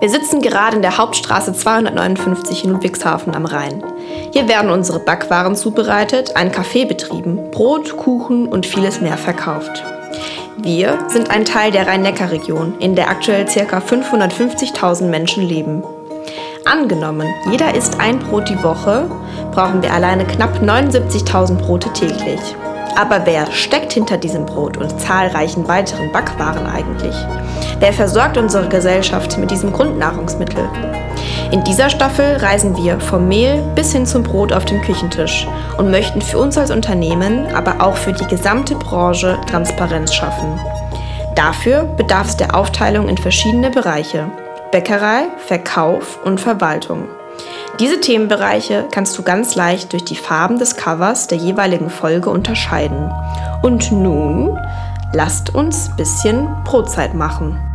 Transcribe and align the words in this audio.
Wir 0.00 0.08
sitzen 0.08 0.40
gerade 0.40 0.76
in 0.76 0.82
der 0.82 0.96
Hauptstraße 0.96 1.52
259 1.52 2.64
in 2.64 2.70
Ludwigshafen 2.70 3.34
am 3.34 3.44
Rhein. 3.44 3.84
Hier 4.32 4.48
werden 4.48 4.70
unsere 4.70 4.98
Backwaren 4.98 5.54
zubereitet, 5.54 6.36
ein 6.36 6.50
Café 6.50 6.88
betrieben, 6.88 7.50
Brot, 7.50 7.98
Kuchen 7.98 8.48
und 8.48 8.64
vieles 8.64 9.02
mehr 9.02 9.18
verkauft. 9.18 9.84
Wir 10.56 10.98
sind 11.08 11.30
ein 11.30 11.44
Teil 11.44 11.70
der 11.70 11.86
Rhein-Neckar-Region, 11.86 12.78
in 12.78 12.94
der 12.94 13.10
aktuell 13.10 13.44
ca. 13.44 13.76
550.000 13.76 15.04
Menschen 15.04 15.42
leben. 15.46 15.84
Angenommen, 16.64 17.28
jeder 17.50 17.74
isst 17.74 18.00
ein 18.00 18.20
Brot 18.20 18.48
die 18.48 18.62
Woche, 18.62 19.04
brauchen 19.52 19.82
wir 19.82 19.92
alleine 19.92 20.24
knapp 20.24 20.62
79.000 20.62 21.56
Brote 21.56 21.92
täglich. 21.92 22.40
Aber 23.00 23.24
wer 23.24 23.50
steckt 23.50 23.94
hinter 23.94 24.18
diesem 24.18 24.44
Brot 24.44 24.76
und 24.76 25.00
zahlreichen 25.00 25.66
weiteren 25.66 26.12
Backwaren 26.12 26.66
eigentlich? 26.66 27.14
Wer 27.78 27.94
versorgt 27.94 28.36
unsere 28.36 28.68
Gesellschaft 28.68 29.38
mit 29.38 29.50
diesem 29.50 29.72
Grundnahrungsmittel? 29.72 30.68
In 31.50 31.64
dieser 31.64 31.88
Staffel 31.88 32.36
reisen 32.36 32.76
wir 32.76 33.00
vom 33.00 33.26
Mehl 33.26 33.62
bis 33.74 33.92
hin 33.92 34.04
zum 34.04 34.22
Brot 34.22 34.52
auf 34.52 34.66
dem 34.66 34.82
Küchentisch 34.82 35.48
und 35.78 35.90
möchten 35.90 36.20
für 36.20 36.36
uns 36.36 36.58
als 36.58 36.70
Unternehmen, 36.70 37.46
aber 37.54 37.80
auch 37.82 37.96
für 37.96 38.12
die 38.12 38.26
gesamte 38.26 38.74
Branche 38.74 39.38
Transparenz 39.48 40.12
schaffen. 40.12 40.60
Dafür 41.34 41.84
bedarf 41.84 42.28
es 42.28 42.36
der 42.36 42.54
Aufteilung 42.54 43.08
in 43.08 43.16
verschiedene 43.16 43.70
Bereiche. 43.70 44.30
Bäckerei, 44.72 45.22
Verkauf 45.38 46.18
und 46.22 46.38
Verwaltung. 46.38 47.08
Diese 47.80 47.98
Themenbereiche 47.98 48.88
kannst 48.92 49.16
du 49.16 49.22
ganz 49.22 49.54
leicht 49.54 49.94
durch 49.94 50.04
die 50.04 50.14
Farben 50.14 50.58
des 50.58 50.76
Covers 50.76 51.28
der 51.28 51.38
jeweiligen 51.38 51.88
Folge 51.88 52.28
unterscheiden. 52.28 53.10
Und 53.62 53.90
nun 53.90 54.58
lasst 55.14 55.54
uns 55.54 55.90
bisschen 55.96 56.46
Brotzeit 56.64 57.14
machen. 57.14 57.69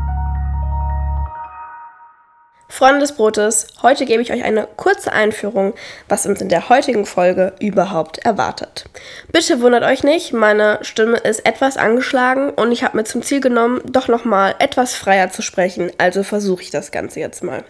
Freunde 2.76 3.00
des 3.00 3.14
Brotes, 3.14 3.68
heute 3.84 4.04
gebe 4.04 4.22
ich 4.22 4.34
euch 4.34 4.44
eine 4.44 4.68
kurze 4.76 5.14
Einführung, 5.14 5.76
was 6.09 6.26
uns 6.26 6.42
in 6.42 6.50
der 6.50 6.68
heutigen 6.68 7.06
Folge 7.06 7.54
überhaupt 7.62 8.17
erwartet. 8.26 8.84
Bitte 9.32 9.62
wundert 9.62 9.86
euch 9.86 10.04
nicht, 10.04 10.34
meine 10.34 10.80
Stimme 10.82 11.16
ist 11.16 11.45
etwas 11.45 11.78
angeschlagen 11.78 12.50
und 12.50 12.73
ich 12.73 12.84
habe 12.84 12.98
mir 12.98 13.06
zum 13.06 13.22
Ziel 13.22 13.40
genommen, 13.40 13.80
doch 13.86 14.09
nochmal 14.09 14.56
etwas 14.59 14.94
freier 14.94 15.32
zu 15.32 15.42
sprechen, 15.42 15.90
also 16.00 16.23
versuche 16.23 16.64
ich 16.64 16.70
das 16.70 16.92
Ganze 16.92 17.22
jetzt 17.22 17.45
mal. 17.45 17.64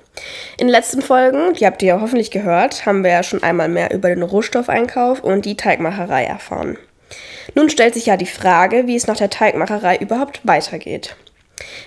In 0.58 0.66
den 0.66 0.70
letzten 0.70 1.04
Folgen, 1.04 1.54
die 1.54 1.68
habt 1.68 1.84
ihr 1.84 1.90
ja 1.90 2.02
hoffentlich 2.02 2.32
gehört, 2.32 2.88
haben 2.88 3.04
wir 3.04 3.12
ja 3.12 3.22
schon 3.22 3.44
einmal 3.44 3.70
mehr 3.70 3.94
über 3.94 4.10
den 4.10 4.24
Rohstoffeinkauf 4.24 5.24
und 5.24 5.46
die 5.46 5.56
Teigmacherei 5.56 6.24
erfahren. 6.24 6.80
Nun 7.54 7.70
stellt 7.70 7.94
sich 7.94 8.08
ja 8.08 8.18
die 8.18 8.26
Frage, 8.26 8.88
wie 8.88 8.96
es 8.96 9.06
nach 9.06 9.18
der 9.18 9.30
Teigmacherei 9.30 9.98
überhaupt 9.98 10.40
weitergeht. 10.46 11.16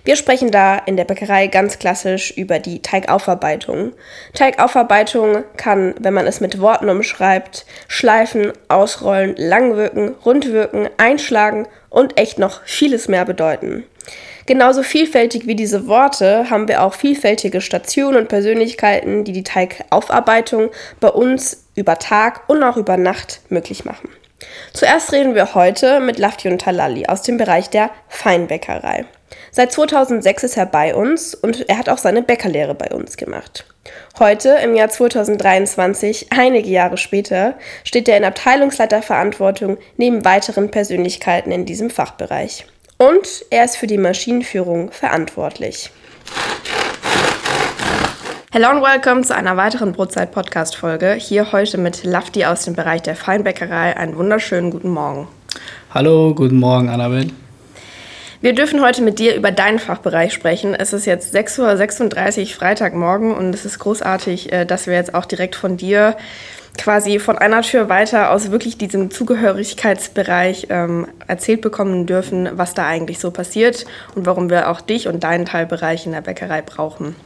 Wir 0.04 0.16
sprechen 0.16 0.50
da 0.50 0.76
in 0.78 0.96
der 0.96 1.04
Bäckerei 1.04 1.46
ganz 1.48 1.78
klassisch 1.78 2.30
über 2.30 2.58
die 2.58 2.80
Teigaufarbeitung. 2.80 3.92
Teigaufarbeitung 4.32 5.44
kann, 5.56 5.94
wenn 6.00 6.14
man 6.14 6.26
es 6.26 6.40
mit 6.40 6.60
Worten 6.60 6.88
umschreibt, 6.88 7.66
schleifen, 7.86 8.52
ausrollen, 8.68 9.34
langwirken, 9.36 10.14
rundwirken, 10.24 10.88
einschlagen 10.96 11.66
und 11.90 12.18
echt 12.18 12.38
noch 12.38 12.62
vieles 12.64 13.08
mehr 13.08 13.24
bedeuten. 13.24 13.84
Genauso 14.46 14.82
vielfältig 14.82 15.46
wie 15.46 15.56
diese 15.56 15.86
Worte 15.86 16.48
haben 16.48 16.68
wir 16.68 16.82
auch 16.82 16.94
vielfältige 16.94 17.60
Stationen 17.60 18.16
und 18.16 18.28
Persönlichkeiten, 18.28 19.24
die 19.24 19.32
die 19.32 19.42
Teigaufarbeitung 19.42 20.70
bei 21.00 21.08
uns 21.08 21.66
über 21.74 21.98
Tag 21.98 22.48
und 22.48 22.62
auch 22.62 22.78
über 22.78 22.96
Nacht 22.96 23.42
möglich 23.50 23.84
machen. 23.84 24.08
Zuerst 24.72 25.12
reden 25.12 25.34
wir 25.34 25.54
heute 25.54 26.00
mit 26.00 26.18
Lafti 26.18 26.48
und 26.48 26.62
Talali 26.62 27.06
aus 27.06 27.20
dem 27.20 27.36
Bereich 27.36 27.68
der 27.68 27.90
Feinbäckerei. 28.08 29.04
Seit 29.50 29.72
2006 29.72 30.44
ist 30.44 30.56
er 30.56 30.66
bei 30.66 30.94
uns 30.94 31.34
und 31.34 31.68
er 31.68 31.78
hat 31.78 31.88
auch 31.88 31.98
seine 31.98 32.22
Bäckerlehre 32.22 32.74
bei 32.74 32.88
uns 32.88 33.16
gemacht. 33.16 33.64
Heute, 34.18 34.50
im 34.62 34.74
Jahr 34.74 34.88
2023, 34.88 36.28
einige 36.30 36.68
Jahre 36.68 36.96
später, 36.96 37.54
steht 37.84 38.08
er 38.08 38.16
in 38.16 38.24
Abteilungsleiterverantwortung 38.24 39.78
neben 39.96 40.24
weiteren 40.24 40.70
Persönlichkeiten 40.70 41.52
in 41.52 41.64
diesem 41.64 41.90
Fachbereich. 41.90 42.66
Und 42.98 43.44
er 43.50 43.64
ist 43.64 43.76
für 43.76 43.86
die 43.86 43.98
Maschinenführung 43.98 44.90
verantwortlich. 44.90 45.90
Hello 48.50 48.70
und 48.70 48.82
welcome 48.82 49.22
zu 49.22 49.34
einer 49.34 49.56
weiteren 49.56 49.92
Brotzeit-Podcast-Folge. 49.92 51.12
Hier 51.12 51.52
heute 51.52 51.78
mit 51.78 52.02
Lafti 52.02 52.44
aus 52.44 52.64
dem 52.64 52.74
Bereich 52.74 53.02
der 53.02 53.14
Feinbäckerei. 53.14 53.96
Einen 53.96 54.16
wunderschönen 54.16 54.70
guten 54.70 54.88
Morgen. 54.88 55.28
Hallo, 55.94 56.34
guten 56.34 56.56
Morgen, 56.56 56.88
Annabelle. 56.88 57.28
Wir 58.40 58.54
dürfen 58.54 58.80
heute 58.82 59.02
mit 59.02 59.18
dir 59.18 59.34
über 59.34 59.50
deinen 59.50 59.80
Fachbereich 59.80 60.32
sprechen. 60.32 60.72
Es 60.72 60.92
ist 60.92 61.06
jetzt 61.06 61.34
6.36 61.34 62.40
Uhr 62.40 62.46
Freitagmorgen 62.46 63.34
und 63.34 63.52
es 63.52 63.64
ist 63.64 63.80
großartig, 63.80 64.52
äh, 64.52 64.64
dass 64.64 64.86
wir 64.86 64.94
jetzt 64.94 65.12
auch 65.12 65.24
direkt 65.24 65.56
von 65.56 65.76
dir 65.76 66.16
quasi 66.76 67.18
von 67.18 67.36
einer 67.36 67.62
Tür 67.62 67.88
weiter 67.88 68.30
aus 68.30 68.52
wirklich 68.52 68.78
diesem 68.78 69.10
Zugehörigkeitsbereich 69.10 70.68
ähm, 70.70 71.08
erzählt 71.26 71.62
bekommen 71.62 72.06
dürfen, 72.06 72.48
was 72.52 72.74
da 72.74 72.86
eigentlich 72.86 73.18
so 73.18 73.32
passiert 73.32 73.84
und 74.14 74.24
warum 74.24 74.50
wir 74.50 74.70
auch 74.70 74.80
dich 74.80 75.08
und 75.08 75.24
deinen 75.24 75.44
Teilbereich 75.44 76.06
in 76.06 76.12
der 76.12 76.20
Bäckerei 76.20 76.62
brauchen. 76.62 77.16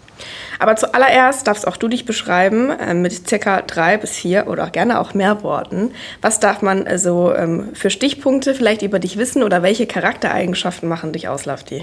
Aber 0.59 0.77
zuallererst 0.77 1.47
darfst 1.47 1.67
auch 1.67 1.77
du 1.77 1.89
dich 1.89 2.05
beschreiben 2.05 2.71
äh, 2.71 2.95
mit 2.95 3.29
circa 3.29 3.63
drei 3.63 3.97
bis 3.97 4.13
vier 4.13 4.47
oder 4.47 4.71
gerne 4.71 5.01
auch 5.01 5.15
mehr 5.15 5.43
Worten. 5.43 5.91
Was 6.21 6.41
darf 6.41 6.63
man 6.63 6.87
also 6.87 7.35
ähm, 7.35 7.71
für 7.75 7.91
Stichpunkte 7.91 8.55
vielleicht 8.55 8.83
über 8.83 8.99
dich 8.99 9.17
wissen 9.17 9.43
oder 9.43 9.63
welche 9.63 9.87
Charaktereigenschaften 9.87 10.89
machen 10.89 11.13
dich 11.13 11.29
aus, 11.29 11.47
Lafti? 11.47 11.83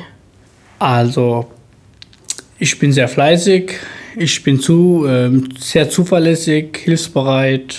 Also, 0.79 1.47
ich 2.57 2.79
bin 2.79 2.94
sehr 2.94 3.09
fleißig, 3.09 3.73
ich 4.16 4.44
bin 4.44 4.59
zu, 4.59 5.06
äh, 5.06 5.29
sehr 5.57 5.89
zuverlässig, 5.89 6.78
hilfsbereit, 6.84 7.75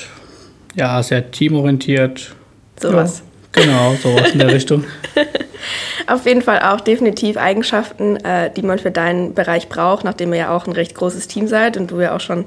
ja, 0.77 1.03
sehr 1.03 1.31
teamorientiert. 1.31 2.34
Sowas. 2.78 3.19
Ja, 3.19 3.29
genau, 3.53 3.94
sowas 4.03 4.33
in 4.33 4.38
der 4.38 4.49
Richtung. 4.53 4.84
Auf 6.06 6.27
jeden 6.27 6.43
Fall 6.43 6.61
auch 6.61 6.81
definitiv 6.81 7.37
Eigenschaften, 7.37 8.16
äh, 8.16 8.50
die 8.50 8.62
man 8.62 8.78
für 8.78 8.91
deinen 8.91 9.34
Bereich 9.34 9.69
braucht, 9.69 10.05
nachdem 10.05 10.33
ihr 10.33 10.41
ja 10.41 10.56
auch 10.56 10.66
ein 10.66 10.72
recht 10.72 10.94
großes 10.94 11.28
Team 11.28 11.47
seid 11.47 11.77
und 11.77 11.91
du 11.91 12.00
ja 12.00 12.16
auch 12.16 12.21
schon 12.21 12.47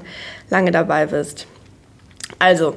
lange 0.50 0.70
dabei 0.70 1.06
bist. 1.06 1.46
Also, 2.38 2.76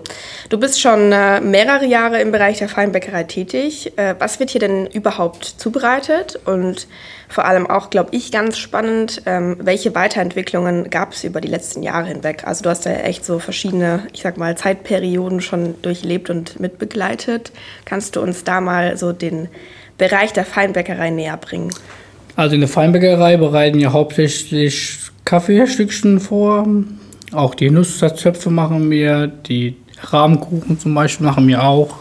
du 0.50 0.60
bist 0.60 0.80
schon 0.80 1.12
äh, 1.12 1.42
mehrere 1.42 1.86
Jahre 1.86 2.22
im 2.22 2.32
Bereich 2.32 2.60
der 2.60 2.70
Feinbäckerei 2.70 3.24
tätig. 3.24 3.98
Äh, 3.98 4.16
was 4.20 4.40
wird 4.40 4.52
hier 4.52 4.62
denn 4.62 4.88
überhaupt 4.88 5.46
zubereitet? 5.46 6.40
Und 6.46 6.88
vor 7.28 7.46
allem 7.46 7.68
auch, 7.68 7.90
glaube 7.90 8.10
ich, 8.12 8.32
ganz 8.32 8.58
spannend, 8.58 9.24
ähm, 9.26 9.58
welche 9.60 9.94
Weiterentwicklungen 9.96 10.90
gab 10.90 11.14
es 11.14 11.24
über 11.24 11.42
die 11.42 11.48
letzten 11.48 11.84
Jahre 11.84 12.08
hinweg? 12.08 12.44
Also, 12.46 12.64
du 12.64 12.70
hast 12.70 12.86
ja 12.86 12.94
echt 12.94 13.26
so 13.26 13.40
verschiedene, 13.40 14.08
ich 14.14 14.22
sag 14.22 14.38
mal, 14.38 14.56
Zeitperioden 14.56 15.42
schon 15.42 15.82
durchlebt 15.82 16.30
und 16.30 16.60
mitbegleitet. 16.60 17.52
Kannst 17.86 18.16
du 18.16 18.22
uns 18.22 18.44
da 18.44 18.62
mal 18.62 18.98
so 18.98 19.12
den 19.12 19.50
Bereich 19.98 20.34
der 20.34 20.46
Feinbäckerei 20.46 21.10
näher 21.10 21.38
bringen? 21.38 21.72
Also 22.36 22.54
in 22.54 22.62
der 22.62 22.70
Feinbäckerei 22.70 23.36
bereiten 23.38 23.80
wir 23.80 23.94
hauptsächlich 23.94 25.00
Kaffeestückchen 25.26 26.20
vor. 26.20 26.68
Auch 27.34 27.56
die 27.56 27.70
Nusszerzöpfe 27.70 28.50
machen 28.50 28.90
wir, 28.90 29.28
die 29.28 29.76
Rahmenkuchen 30.02 30.80
zum 30.80 30.94
Beispiel 30.94 31.26
machen 31.26 31.48
wir 31.48 31.64
auch. 31.64 31.96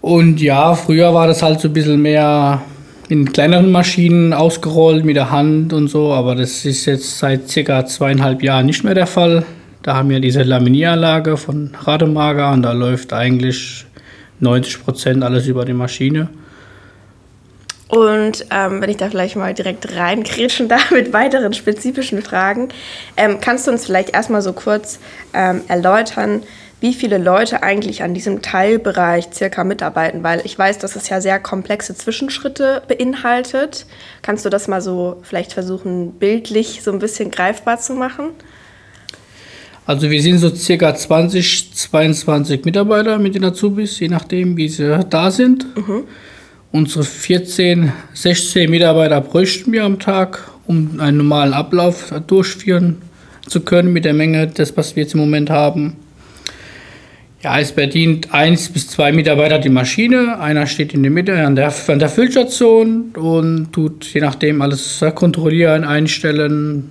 Und 0.00 0.40
ja, 0.40 0.74
früher 0.74 1.12
war 1.14 1.26
das 1.26 1.42
halt 1.42 1.60
so 1.60 1.68
ein 1.68 1.74
bisschen 1.74 2.00
mehr 2.00 2.62
in 3.08 3.32
kleineren 3.32 3.70
Maschinen 3.70 4.32
ausgerollt 4.32 5.04
mit 5.04 5.16
der 5.16 5.30
Hand 5.30 5.72
und 5.72 5.88
so, 5.88 6.12
aber 6.12 6.34
das 6.34 6.64
ist 6.64 6.86
jetzt 6.86 7.18
seit 7.18 7.48
circa 7.48 7.84
zweieinhalb 7.86 8.42
Jahren 8.42 8.66
nicht 8.66 8.84
mehr 8.84 8.94
der 8.94 9.06
Fall. 9.06 9.44
Da 9.82 9.96
haben 9.96 10.08
wir 10.08 10.20
diese 10.20 10.42
Laminieranlage 10.42 11.36
von 11.36 11.70
Rademager 11.78 12.52
und 12.52 12.62
da 12.62 12.72
läuft 12.72 13.12
eigentlich 13.12 13.84
90 14.40 14.82
Prozent 14.84 15.22
alles 15.22 15.46
über 15.46 15.64
die 15.64 15.74
Maschine. 15.74 16.28
Und 17.88 18.46
ähm, 18.50 18.80
wenn 18.80 18.88
ich 18.88 18.96
da 18.96 19.10
vielleicht 19.10 19.36
mal 19.36 19.54
direkt 19.54 19.94
reinkretschen 19.94 20.68
darf 20.68 20.90
mit 20.90 21.12
weiteren 21.12 21.52
spezifischen 21.52 22.22
Fragen, 22.22 22.68
ähm, 23.16 23.38
kannst 23.40 23.66
du 23.66 23.70
uns 23.70 23.86
vielleicht 23.86 24.10
erstmal 24.10 24.42
so 24.42 24.52
kurz 24.52 24.98
ähm, 25.32 25.62
erläutern, 25.68 26.42
wie 26.80 26.92
viele 26.92 27.16
Leute 27.16 27.62
eigentlich 27.62 28.02
an 28.02 28.12
diesem 28.12 28.42
Teilbereich 28.42 29.28
circa 29.32 29.64
mitarbeiten? 29.64 30.22
Weil 30.22 30.42
ich 30.44 30.58
weiß, 30.58 30.78
dass 30.78 30.96
es 30.96 31.08
ja 31.08 31.20
sehr 31.20 31.38
komplexe 31.38 31.94
Zwischenschritte 31.94 32.82
beinhaltet. 32.86 33.86
Kannst 34.20 34.44
du 34.44 34.50
das 34.50 34.68
mal 34.68 34.82
so 34.82 35.20
vielleicht 35.22 35.54
versuchen, 35.54 36.12
bildlich 36.12 36.82
so 36.82 36.92
ein 36.92 36.98
bisschen 36.98 37.30
greifbar 37.30 37.78
zu 37.78 37.94
machen? 37.94 38.30
Also 39.86 40.10
wir 40.10 40.20
sind 40.20 40.38
so 40.38 40.54
circa 40.54 40.94
20, 40.94 41.74
22 41.74 42.64
Mitarbeiter 42.64 43.18
mit 43.18 43.34
den 43.34 43.44
Azubis, 43.44 44.00
je 44.00 44.08
nachdem, 44.08 44.56
wie 44.56 44.68
sie 44.68 44.98
da 45.08 45.30
sind. 45.30 45.64
Mhm. 45.76 46.04
Unsere 46.74 47.04
14, 47.04 47.92
16 48.14 48.68
Mitarbeiter 48.68 49.20
bräuchten 49.20 49.70
wir 49.70 49.84
am 49.84 50.00
Tag, 50.00 50.50
um 50.66 50.98
einen 50.98 51.18
normalen 51.18 51.52
Ablauf 51.52 52.12
durchführen 52.26 52.96
zu 53.46 53.60
können 53.60 53.92
mit 53.92 54.04
der 54.04 54.12
Menge, 54.12 54.48
das, 54.48 54.76
was 54.76 54.96
wir 54.96 55.04
jetzt 55.04 55.14
im 55.14 55.20
Moment 55.20 55.50
haben. 55.50 55.94
Ja, 57.44 57.60
es 57.60 57.70
bedient 57.70 58.34
eins 58.34 58.70
bis 58.70 58.88
zwei 58.88 59.12
Mitarbeiter 59.12 59.60
die 59.60 59.68
Maschine. 59.68 60.40
Einer 60.40 60.66
steht 60.66 60.94
in 60.94 61.04
der 61.04 61.12
Mitte 61.12 61.46
an 61.46 61.54
der, 61.54 61.72
an 61.86 62.00
der 62.00 62.08
Füllstation 62.08 63.12
und 63.14 63.72
tut 63.72 64.12
je 64.12 64.20
nachdem 64.20 64.60
alles 64.60 65.00
kontrollieren, 65.14 65.84
einstellen. 65.84 66.90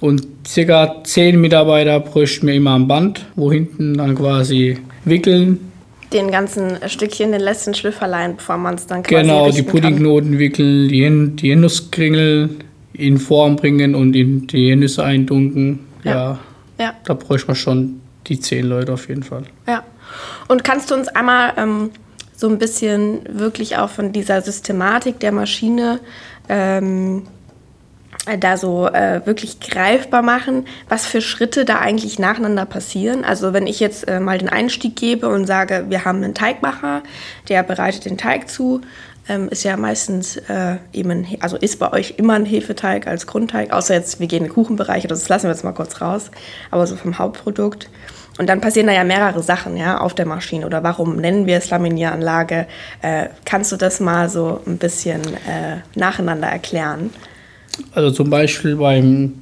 Und 0.00 0.26
circa 0.46 1.04
zehn 1.04 1.38
Mitarbeiter 1.42 2.00
bräuchten 2.00 2.46
wir 2.46 2.54
immer 2.54 2.70
am 2.70 2.88
Band, 2.88 3.26
wo 3.36 3.52
hinten 3.52 3.98
dann 3.98 4.14
quasi 4.14 4.78
wickeln. 5.04 5.73
Den 6.12 6.30
ganzen 6.30 6.78
Stückchen, 6.88 7.32
den 7.32 7.40
letzten 7.40 7.74
Schlüpferlein, 7.74 8.36
bevor 8.36 8.56
man 8.56 8.74
es 8.76 8.86
dann 8.86 9.02
quasi 9.02 9.22
Genau, 9.22 9.50
die 9.50 9.62
kann. 9.62 9.66
Puddingnoten 9.72 10.38
wickeln, 10.38 10.88
die, 10.88 11.04
Hen- 11.04 11.36
die 11.36 11.54
Nusskringel 11.56 12.50
in 12.92 13.18
Form 13.18 13.56
bringen 13.56 13.94
und 13.94 14.14
in 14.14 14.46
die 14.46 14.76
Nüsse 14.76 15.02
eindunken. 15.02 15.80
Ja. 16.04 16.12
Ja, 16.14 16.38
Ja, 16.78 16.94
da 17.04 17.14
bräuchte 17.14 17.48
man 17.48 17.56
schon 17.56 18.00
die 18.26 18.38
zehn 18.38 18.66
Leute 18.66 18.92
auf 18.92 19.08
jeden 19.08 19.22
Fall. 19.22 19.44
ja. 19.66 19.82
Und 20.46 20.62
kannst 20.62 20.90
du 20.90 20.94
uns 20.94 21.08
einmal 21.08 21.54
ähm, 21.56 21.90
so 22.36 22.48
ein 22.48 22.58
bisschen 22.58 23.20
wirklich 23.32 23.76
auch 23.78 23.88
von 23.88 24.12
dieser 24.12 24.42
Systematik 24.42 25.18
der 25.18 25.32
Maschine 25.32 25.98
ähm, 26.48 27.22
äh, 27.22 27.43
da 28.38 28.56
so 28.56 28.88
äh, 28.88 29.20
wirklich 29.26 29.60
greifbar 29.60 30.22
machen, 30.22 30.66
was 30.88 31.06
für 31.06 31.20
Schritte 31.20 31.64
da 31.64 31.78
eigentlich 31.78 32.18
nacheinander 32.18 32.64
passieren. 32.64 33.24
Also 33.24 33.52
wenn 33.52 33.66
ich 33.66 33.80
jetzt 33.80 34.08
äh, 34.08 34.20
mal 34.20 34.38
den 34.38 34.48
Einstieg 34.48 34.96
gebe 34.96 35.28
und 35.28 35.46
sage, 35.46 35.86
wir 35.88 36.04
haben 36.04 36.22
einen 36.22 36.34
Teigmacher, 36.34 37.02
der 37.48 37.62
bereitet 37.62 38.06
den 38.06 38.16
Teig 38.16 38.48
zu, 38.48 38.80
ähm, 39.28 39.48
ist 39.48 39.64
ja 39.64 39.76
meistens 39.76 40.36
äh, 40.36 40.76
eben, 40.92 41.10
ein, 41.10 41.26
also 41.40 41.56
ist 41.56 41.78
bei 41.78 41.92
euch 41.92 42.14
immer 42.16 42.34
ein 42.34 42.46
Hefeteig 42.46 43.06
als 43.06 43.26
Grundteig, 43.26 43.72
außer 43.72 43.94
jetzt, 43.94 44.20
wir 44.20 44.26
gehen 44.26 44.38
in 44.38 44.44
den 44.44 44.54
Kuchenbereich, 44.54 45.06
das 45.06 45.28
lassen 45.28 45.44
wir 45.44 45.52
jetzt 45.52 45.64
mal 45.64 45.72
kurz 45.72 46.00
raus, 46.00 46.30
aber 46.70 46.86
so 46.86 46.96
vom 46.96 47.18
Hauptprodukt. 47.18 47.88
Und 48.36 48.48
dann 48.48 48.60
passieren 48.60 48.88
da 48.88 48.92
ja 48.92 49.04
mehrere 49.04 49.42
Sachen 49.42 49.76
ja, 49.76 49.98
auf 49.98 50.12
der 50.12 50.26
Maschine. 50.26 50.66
Oder 50.66 50.82
warum 50.82 51.14
nennen 51.14 51.46
wir 51.46 51.56
es 51.56 51.70
Laminieranlage? 51.70 52.66
Äh, 53.00 53.28
kannst 53.44 53.70
du 53.70 53.76
das 53.76 54.00
mal 54.00 54.28
so 54.28 54.60
ein 54.66 54.76
bisschen 54.78 55.22
äh, 55.22 55.76
nacheinander 55.94 56.48
erklären? 56.48 57.10
Also 57.92 58.10
zum 58.10 58.30
Beispiel 58.30 58.76
beim 58.76 59.34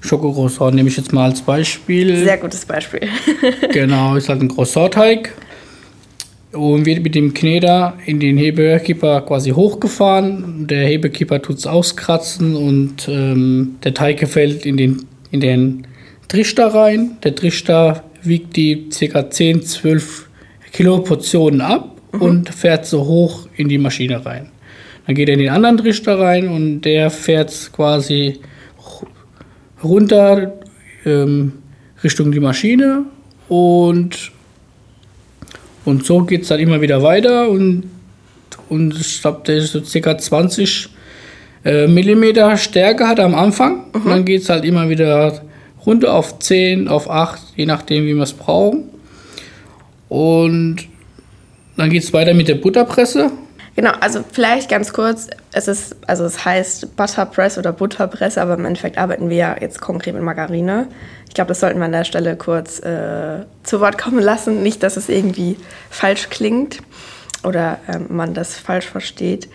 Schokocroissant 0.00 0.74
nehme 0.74 0.88
ich 0.88 0.96
jetzt 0.96 1.12
mal 1.12 1.30
als 1.30 1.42
Beispiel. 1.42 2.24
Sehr 2.24 2.38
gutes 2.38 2.64
Beispiel. 2.64 3.08
Genau, 3.72 4.16
ist 4.16 4.28
halt 4.28 4.40
ein 4.40 4.48
Croissant-Teig 4.48 5.34
und 6.52 6.84
wird 6.84 7.02
mit 7.02 7.14
dem 7.14 7.32
Kneder 7.34 7.94
in 8.06 8.18
den 8.18 8.36
Hebekipper 8.36 9.20
quasi 9.22 9.50
hochgefahren. 9.50 10.66
Der 10.66 10.86
Hebekipper 10.86 11.40
tut 11.40 11.58
es 11.58 11.66
auskratzen 11.66 12.56
und 12.56 13.08
ähm, 13.08 13.76
der 13.84 13.94
Teig 13.94 14.26
fällt 14.28 14.66
in 14.66 14.76
den, 14.76 15.06
in 15.30 15.40
den 15.40 15.86
Trichter 16.28 16.74
rein. 16.74 17.18
Der 17.22 17.34
Trichter 17.34 18.04
wiegt 18.22 18.56
die 18.56 18.88
ca. 18.88 19.30
10, 19.30 19.62
12 19.62 20.28
Kilo 20.72 20.98
Portionen 21.00 21.60
ab 21.60 22.00
und 22.12 22.48
fährt 22.52 22.86
so 22.86 23.04
hoch 23.04 23.48
in 23.56 23.68
die 23.68 23.78
Maschine 23.78 24.24
rein. 24.24 24.49
Dann 25.10 25.16
geht 25.16 25.28
er 25.28 25.32
in 25.32 25.40
den 25.40 25.48
anderen 25.48 25.76
Trichter 25.76 26.20
rein 26.20 26.46
und 26.46 26.82
der 26.82 27.10
fährt 27.10 27.72
quasi 27.72 28.38
runter 29.82 30.52
ähm, 31.04 31.54
Richtung 32.04 32.30
die 32.30 32.38
Maschine 32.38 33.06
und, 33.48 34.30
und 35.84 36.06
so 36.06 36.22
geht 36.22 36.42
es 36.42 36.48
dann 36.48 36.60
immer 36.60 36.80
wieder 36.80 37.02
weiter 37.02 37.50
und, 37.50 37.90
und 38.68 39.00
ich 39.00 39.20
glaube, 39.20 39.40
der 39.48 39.56
ist 39.56 39.72
so 39.72 39.82
circa 39.82 40.16
20 40.16 40.90
äh, 41.64 41.88
Millimeter 41.88 42.56
Stärke 42.56 43.08
hat 43.08 43.18
er 43.18 43.24
am 43.24 43.34
Anfang. 43.34 43.86
Und 43.92 44.06
dann 44.06 44.24
geht 44.24 44.42
es 44.42 44.48
halt 44.48 44.64
immer 44.64 44.88
wieder 44.90 45.42
runter 45.84 46.14
auf 46.14 46.38
10, 46.38 46.86
auf 46.86 47.10
8, 47.10 47.54
je 47.56 47.66
nachdem 47.66 48.04
wie 48.06 48.14
wir 48.14 48.22
es 48.22 48.32
brauchen. 48.32 48.84
Und 50.08 50.86
dann 51.76 51.90
geht 51.90 52.04
es 52.04 52.12
weiter 52.12 52.32
mit 52.32 52.46
der 52.46 52.54
Butterpresse. 52.54 53.32
Genau, 53.76 53.92
also 54.00 54.24
vielleicht 54.30 54.68
ganz 54.68 54.92
kurz, 54.92 55.28
es 55.52 55.68
ist, 55.68 55.96
also 56.06 56.24
es 56.24 56.44
heißt 56.44 56.96
Butterpress 56.96 57.56
oder 57.56 57.72
Butterpresse, 57.72 58.42
aber 58.42 58.54
im 58.54 58.64
Endeffekt 58.64 58.98
arbeiten 58.98 59.30
wir 59.30 59.36
ja 59.36 59.56
jetzt 59.60 59.80
konkret 59.80 60.14
mit 60.14 60.22
Margarine. 60.22 60.88
Ich 61.28 61.34
glaube, 61.34 61.48
das 61.48 61.60
sollten 61.60 61.78
wir 61.78 61.84
an 61.84 61.92
der 61.92 62.04
Stelle 62.04 62.36
kurz 62.36 62.80
äh, 62.80 63.44
zu 63.62 63.80
Wort 63.80 63.96
kommen 63.96 64.18
lassen. 64.18 64.62
Nicht, 64.62 64.82
dass 64.82 64.96
es 64.96 65.08
irgendwie 65.08 65.56
falsch 65.88 66.28
klingt 66.28 66.80
oder 67.44 67.78
ähm, 67.88 68.06
man 68.08 68.34
das 68.34 68.56
falsch 68.56 68.86
versteht. 68.86 69.48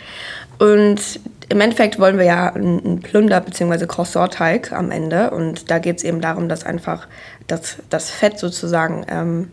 Und 0.57 1.19
im 1.49 1.61
Endeffekt 1.61 1.99
wollen 1.99 2.17
wir 2.17 2.25
ja 2.25 2.53
einen 2.53 3.01
Plunder- 3.01 3.41
bzw. 3.41 3.85
Croissant-Teig 3.85 4.71
am 4.71 4.89
Ende. 4.89 5.31
Und 5.31 5.69
da 5.69 5.79
geht 5.79 5.97
es 5.97 6.03
eben 6.03 6.21
darum, 6.21 6.47
dass 6.47 6.65
einfach 6.65 7.07
das, 7.47 7.77
das 7.89 8.09
Fett 8.09 8.39
sozusagen 8.39 9.05
ähm, 9.09 9.51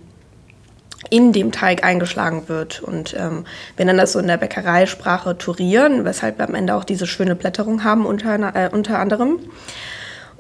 in 1.10 1.32
dem 1.32 1.52
Teig 1.52 1.84
eingeschlagen 1.84 2.48
wird. 2.48 2.82
Und 2.82 3.14
ähm, 3.18 3.44
wir 3.76 3.84
nennen 3.84 3.98
das 3.98 4.12
so 4.12 4.18
in 4.18 4.26
der 4.26 4.36
Bäckereisprache 4.36 5.36
Turieren, 5.38 6.04
weshalb 6.04 6.38
wir 6.38 6.48
am 6.48 6.54
Ende 6.54 6.74
auch 6.74 6.84
diese 6.84 7.06
schöne 7.06 7.36
Blätterung 7.36 7.84
haben 7.84 8.06
unter, 8.06 8.54
äh, 8.54 8.70
unter 8.72 8.98
anderem. 8.98 9.38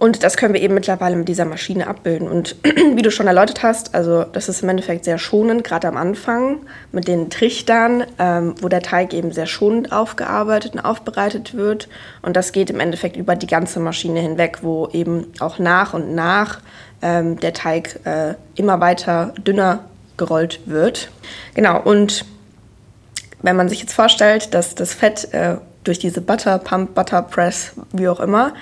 Und 0.02 0.24
das 0.24 0.36
können 0.36 0.52
wir 0.52 0.60
eben 0.60 0.74
mittlerweile 0.74 1.14
mit 1.14 1.28
dieser 1.28 1.44
Maschine 1.44 1.86
abbilden. 1.86 2.26
Und 2.26 2.56
wie 2.64 3.02
du 3.02 3.12
schon 3.12 3.28
erläutert 3.28 3.62
hast, 3.62 3.94
also 3.94 4.24
das 4.24 4.48
ist 4.48 4.60
im 4.60 4.68
Endeffekt 4.68 5.04
sehr 5.04 5.16
schonend, 5.16 5.62
gerade 5.62 5.86
am 5.86 5.96
Anfang 5.96 6.62
mit 6.90 7.06
den 7.06 7.30
Trichtern, 7.30 8.02
ähm, 8.18 8.56
wo 8.60 8.68
der 8.68 8.82
Teig 8.82 9.14
eben 9.14 9.30
sehr 9.30 9.46
schonend 9.46 9.92
aufgearbeitet 9.92 10.74
und 10.74 10.80
aufbereitet 10.80 11.54
wird. 11.54 11.88
Und 12.20 12.34
das 12.36 12.50
geht 12.50 12.70
im 12.70 12.80
Endeffekt 12.80 13.16
über 13.16 13.36
die 13.36 13.46
ganze 13.46 13.78
Maschine 13.78 14.18
hinweg, 14.18 14.58
wo 14.62 14.88
eben 14.88 15.26
auch 15.38 15.60
nach 15.60 15.94
und 15.94 16.16
nach 16.16 16.58
ähm, 17.00 17.38
der 17.38 17.52
Teig 17.52 18.00
äh, 18.04 18.34
immer 18.56 18.80
weiter 18.80 19.34
dünner 19.46 19.84
gerollt 20.16 20.60
wird. 20.66 21.10
Genau, 21.54 21.80
und 21.80 22.24
wenn 23.42 23.56
man 23.56 23.68
sich 23.68 23.80
jetzt 23.80 23.92
vorstellt, 23.92 24.54
dass 24.54 24.74
das 24.74 24.94
Fett 24.94 25.32
äh, 25.32 25.56
durch 25.84 25.98
diese 25.98 26.20
Butter 26.20 26.58
Pump, 26.58 26.94
Butter 26.94 27.22
Press, 27.22 27.72
wie 27.92 28.08
auch 28.08 28.20
immer, 28.20 28.54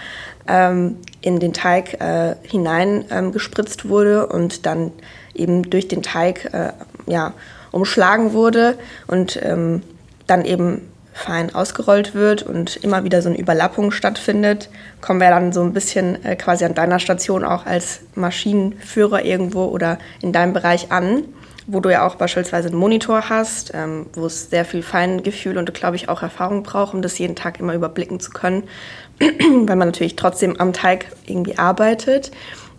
ähm, 0.49 0.97
in 1.21 1.39
den 1.39 1.53
Teig 1.53 2.01
äh, 2.01 2.35
hinein 2.43 3.05
ähm, 3.11 3.33
gespritzt 3.33 3.89
wurde 3.89 4.27
und 4.27 4.65
dann 4.67 4.91
eben 5.35 5.69
durch 5.69 5.89
den 5.89 6.03
Teig 6.03 6.53
äh, 6.53 6.73
ja, 7.07 7.35
umschlagen 7.73 8.33
wurde 8.33 8.79
und 9.07 9.39
ähm, 9.43 9.83
dann 10.27 10.45
eben 10.45 10.91
fein 11.13 11.55
ausgerollt 11.55 12.15
wird 12.15 12.43
und 12.43 12.77
immer 12.77 13.05
wieder 13.05 13.21
so 13.21 13.29
eine 13.29 13.39
Überlappung 13.39 13.91
stattfindet, 13.91 14.71
kommen 15.01 15.21
wir 15.21 15.29
dann 15.29 15.53
so 15.53 15.63
ein 15.63 15.73
bisschen 15.73 16.25
äh, 16.25 16.37
quasi 16.37 16.65
an 16.65 16.75
deiner 16.75 16.99
Station 16.99 17.45
auch 17.45 17.67
als 17.67 18.01
Maschinenführer 18.15 19.25
irgendwo 19.25 19.65
oder 19.65 19.99
in 20.23 20.33
deinem 20.33 20.53
Bereich 20.55 20.91
an, 20.93 21.25
wo 21.73 21.81
du 21.81 21.91
ja 21.91 22.07
auch 22.07 22.17
beispielsweise 22.17 22.69
einen 22.69 22.79
Monitor 22.79 23.29
hast, 23.29 23.73
ähm, 23.75 24.07
wo 24.15 24.27
es 24.27 24.51
sehr 24.51 24.65
viel 24.65 24.83
Feingefühl 24.83 25.57
und 25.57 25.73
glaube 25.73 25.97
ich 25.97 26.09
auch 26.09 26.23
Erfahrung 26.23 26.63
braucht, 26.63 26.95
um 26.95 27.03
das 27.03 27.19
jeden 27.19 27.37
Tag 27.37 27.61
immer 27.61 27.75
überblicken 27.75 28.21
zu 28.21 28.31
können, 28.31 28.65
weil 29.21 29.77
man 29.77 29.89
natürlich 29.89 30.17
trotzdem 30.17 30.59
am 30.59 30.73
Teig 30.73 31.07
irgendwie 31.27 31.59
arbeitet. 31.59 32.31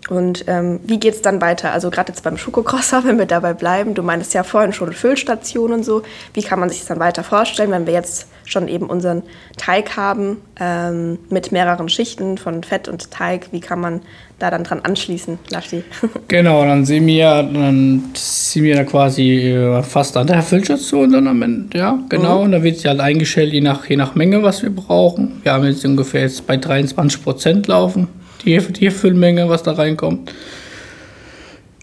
Und 0.09 0.45
ähm, 0.47 0.79
wie 0.83 0.99
geht 0.99 1.13
es 1.13 1.21
dann 1.21 1.41
weiter? 1.41 1.71
Also 1.71 1.89
gerade 1.89 2.11
jetzt 2.11 2.23
beim 2.23 2.37
Schokocrosser, 2.37 3.03
wenn 3.05 3.17
wir 3.17 3.27
dabei 3.27 3.53
bleiben, 3.53 3.93
du 3.93 4.03
meintest 4.03 4.33
ja 4.33 4.43
vorhin 4.43 4.73
schon 4.73 4.93
Füllstation 4.93 5.71
und 5.71 5.83
so. 5.83 6.03
Wie 6.33 6.43
kann 6.43 6.59
man 6.59 6.69
sich 6.69 6.79
das 6.79 6.87
dann 6.87 6.99
weiter 6.99 7.23
vorstellen, 7.23 7.71
wenn 7.71 7.85
wir 7.85 7.93
jetzt 7.93 8.27
schon 8.45 8.67
eben 8.67 8.87
unseren 8.87 9.23
Teig 9.57 9.95
haben 9.97 10.37
ähm, 10.59 11.19
mit 11.29 11.51
mehreren 11.51 11.89
Schichten 11.89 12.37
von 12.37 12.63
Fett 12.63 12.87
und 12.87 13.11
Teig? 13.11 13.47
Wie 13.51 13.59
kann 13.59 13.79
man 13.79 14.01
da 14.39 14.49
dann 14.49 14.63
dran 14.63 14.81
anschließen, 14.83 15.39
Laschi? 15.49 15.83
Genau, 16.27 16.63
dann 16.63 16.85
sehen 16.85 17.05
wir, 17.07 17.43
dann 17.43 18.11
sind 18.13 18.63
wir 18.63 18.75
da 18.75 18.83
quasi 18.83 19.49
äh, 19.51 19.83
fast 19.83 20.15
an 20.17 20.27
der 20.27 20.41
Füllstation 20.41 21.11
dann 21.11 21.27
am 21.27 21.41
Ende, 21.41 21.77
ja, 21.77 21.99
genau. 22.09 22.41
Und 22.41 22.51
da 22.51 22.63
wird 22.63 22.77
sie 22.77 22.87
halt 22.87 22.99
eingestellt, 22.99 23.53
je 23.53 23.61
nach, 23.61 23.85
je 23.85 23.97
nach 23.97 24.15
Menge, 24.15 24.41
was 24.43 24.63
wir 24.63 24.69
brauchen. 24.69 25.41
Wir 25.43 25.53
haben 25.53 25.65
jetzt 25.65 25.85
ungefähr 25.85 26.21
jetzt 26.21 26.47
bei 26.47 26.57
23 26.57 27.23
Prozent 27.23 27.67
laufen, 27.67 28.07
die, 28.45 28.57
die 28.59 28.89
Füllmenge, 28.89 29.49
was 29.49 29.63
da 29.63 29.73
reinkommt. 29.73 30.33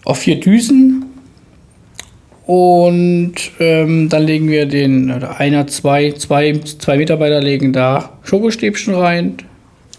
Auf 0.05 0.19
vier 0.19 0.39
Düsen. 0.39 1.08
Und 2.49 3.35
ähm, 3.59 4.09
dann 4.09 4.23
legen 4.23 4.49
wir 4.49 4.65
den, 4.65 5.13
oder 5.13 5.39
einer, 5.39 5.67
zwei, 5.67 6.13
zwei, 6.13 6.59
zwei 6.79 6.97
Mitarbeiter 6.97 7.41
legen 7.41 7.73
da 7.73 8.17
Schokostäbchen 8.23 8.95
rein. 8.95 9.37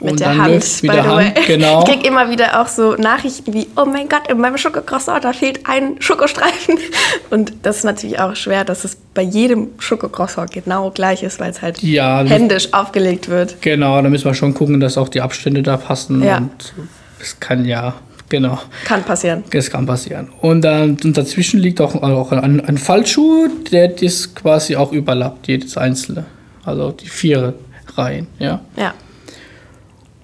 Mit 0.00 0.11
und 0.11 0.19
der 0.19 0.30
dann 0.30 0.42
Hand, 0.42 0.83
mit 0.83 0.92
der 0.92 1.07
Hand, 1.07 1.35
genau. 1.47 1.85
Ich 1.85 1.92
krieg 1.92 2.04
immer 2.04 2.28
wieder 2.28 2.61
auch 2.61 2.66
so 2.66 2.97
Nachrichten 2.97 3.54
wie, 3.54 3.69
oh 3.76 3.85
mein 3.85 4.09
Gott, 4.09 4.23
in 4.28 4.38
meinem 4.40 4.57
Schokocroissant, 4.59 5.23
da 5.23 5.33
fehlt 5.33 5.61
ein 5.62 5.95
Schokostreifen. 6.00 6.76
Und 7.30 7.52
das 7.62 7.76
ist 7.76 7.85
natürlich 7.85 8.19
auch 8.19 8.35
schwer, 8.35 8.64
dass 8.64 8.83
es 8.83 8.97
bei 9.14 9.23
jedem 9.23 9.69
Schokocroissant 9.78 10.50
genau 10.50 10.90
gleich 10.90 11.23
ist, 11.23 11.38
weil 11.38 11.52
es 11.52 11.62
halt 11.62 11.80
Ja, 11.85 12.25
händisch 12.25 12.73
aufgelegt 12.73 13.28
wird. 13.28 13.62
Genau, 13.62 14.02
da 14.02 14.09
müssen 14.09 14.25
wir 14.25 14.35
schon 14.35 14.54
gucken, 14.54 14.80
dass 14.80 14.99
auch 14.99 15.09
die 15.09 15.21
Abstände 15.21 15.62
da 15.62 15.76
passen. 15.76 16.25
Ja. 16.25 16.38
Und 16.38 16.75
es 17.21 17.38
kann 17.38 17.64
ja, 17.64 17.95
genau, 18.31 18.59
Kann 18.87 19.03
passieren. 19.05 19.45
das 19.51 19.71
kann 19.71 19.85
passieren. 19.85 20.29
Und, 20.41 20.63
dann, 20.63 20.97
und 21.05 21.17
dazwischen 21.17 21.61
liegt 21.61 21.81
auch, 21.83 21.95
auch 21.95 22.33
ein, 22.33 22.65
ein 22.65 22.79
Fallschuh, 22.79 23.49
der 23.71 23.89
das 23.89 24.35
quasi 24.35 24.77
auch 24.77 24.93
überlappt, 24.93 25.47
jedes 25.49 25.77
einzelne. 25.77 26.25
Also 26.65 26.93
die 26.93 27.09
vier 27.09 27.55
Reihen, 27.97 28.27
ja. 28.39 28.63
Ja. 28.77 28.95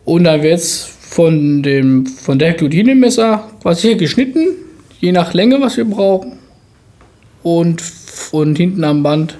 Und 0.06 0.24
dann 0.24 0.42
wird 0.42 0.60
es 0.60 0.84
von, 0.84 1.62
dem, 1.62 2.06
von 2.06 2.38
der 2.38 2.54
Glutinenmesser 2.54 3.44
quasi 3.60 3.88
hier 3.88 3.96
geschnitten, 3.96 4.46
je 5.00 5.12
nach 5.12 5.34
Länge, 5.34 5.60
was 5.60 5.76
wir 5.76 5.84
brauchen. 5.84 6.38
und, 7.42 7.82
und 8.32 8.56
hinten 8.56 8.82
am 8.84 9.02
Band 9.02 9.36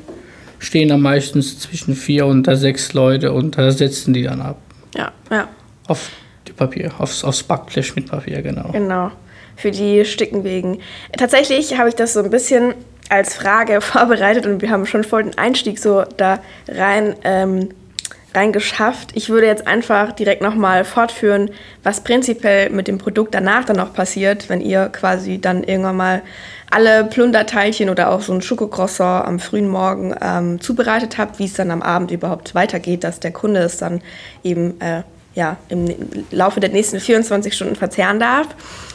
stehen 0.59 0.89
dann 0.89 1.01
meistens 1.01 1.59
zwischen 1.59 1.95
vier 1.95 2.27
und 2.27 2.49
sechs 2.57 2.93
Leute 2.93 3.33
und 3.33 3.59
da 3.59 3.71
setzen 3.71 4.15
die 4.15 4.23
dann 4.23 4.41
ab. 4.41 4.59
Ja, 4.95 5.13
ja. 5.31 5.49
Auf 5.87 6.11
Papier, 6.57 6.93
aufs, 6.99 7.25
aufs 7.25 7.43
Backblech 7.43 7.95
mit 7.97 8.11
Papier, 8.11 8.43
genau. 8.43 8.71
Genau. 8.73 9.11
Für 9.57 9.71
die 9.71 10.05
Stickenwegen. 10.05 10.81
Tatsächlich 11.17 11.79
habe 11.79 11.89
ich 11.89 11.95
das 11.95 12.13
so 12.13 12.23
ein 12.23 12.31
bisschen 12.31 12.75
als 13.09 13.35
Frage 13.35 13.81
vorbereitet 13.81 14.47
und 14.47 14.63
wir 14.63 14.71
haben 14.71 14.87
schon 14.87 15.05
voll 15.05 15.25
den 15.25 15.39
Einstieg 15.39 15.79
so 15.79 16.05
da 16.17 16.41
rein, 16.69 17.15
ähm, 17.25 17.71
rein 18.35 18.53
geschafft. 18.53 19.11
Ich 19.15 19.31
würde 19.31 19.47
jetzt 19.47 19.67
einfach 19.67 20.13
direkt 20.13 20.43
nochmal 20.43 20.85
fortführen, 20.85 21.51
was 21.83 22.03
prinzipiell 22.03 22.71
mit 22.71 22.89
dem 22.89 22.99
Produkt 22.99 23.35
danach 23.35 23.65
dann 23.65 23.77
noch 23.77 23.95
passiert, 23.95 24.49
wenn 24.49 24.61
ihr 24.61 24.89
quasi 24.89 25.41
dann 25.41 25.65
irgendwann 25.65 25.97
mal 25.97 26.23
alle 26.71 27.05
Plunderteilchen 27.05 27.89
oder 27.89 28.11
auch 28.11 28.21
so 28.21 28.33
ein 28.33 28.43
Schokocroissant 28.43 29.27
am 29.27 29.39
frühen 29.39 29.69
Morgen 29.69 30.15
ähm, 30.21 30.61
zubereitet 30.61 31.17
habt, 31.17 31.39
wie 31.39 31.45
es 31.45 31.55
dann 31.55 31.71
am 31.71 31.81
Abend 31.81 32.11
überhaupt 32.11 32.55
weitergeht, 32.55 33.05
dass 33.05 33.21
der 33.21 33.33
Kunde 33.33 33.61
es 33.61 33.79
dann 33.79 34.01
eben 34.43 34.81
äh, 34.81 35.03
ja, 35.37 35.59
im 35.69 35.95
Laufe 36.33 36.59
der 36.59 36.71
nächsten 36.71 36.99
24 36.99 37.55
Stunden 37.55 37.77
verzehren 37.77 38.19
darf. 38.19 38.49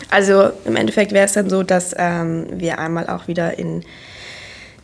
Also 0.10 0.50
im 0.66 0.76
Endeffekt 0.76 1.14
wäre 1.14 1.26
es 1.26 1.34
dann 1.34 1.50
so, 1.50 1.64
dass 1.64 1.96
ähm, 1.98 2.48
wir 2.52 2.80
einmal 2.80 3.08
auch 3.08 3.28
wieder 3.30 3.58
in 3.58 3.84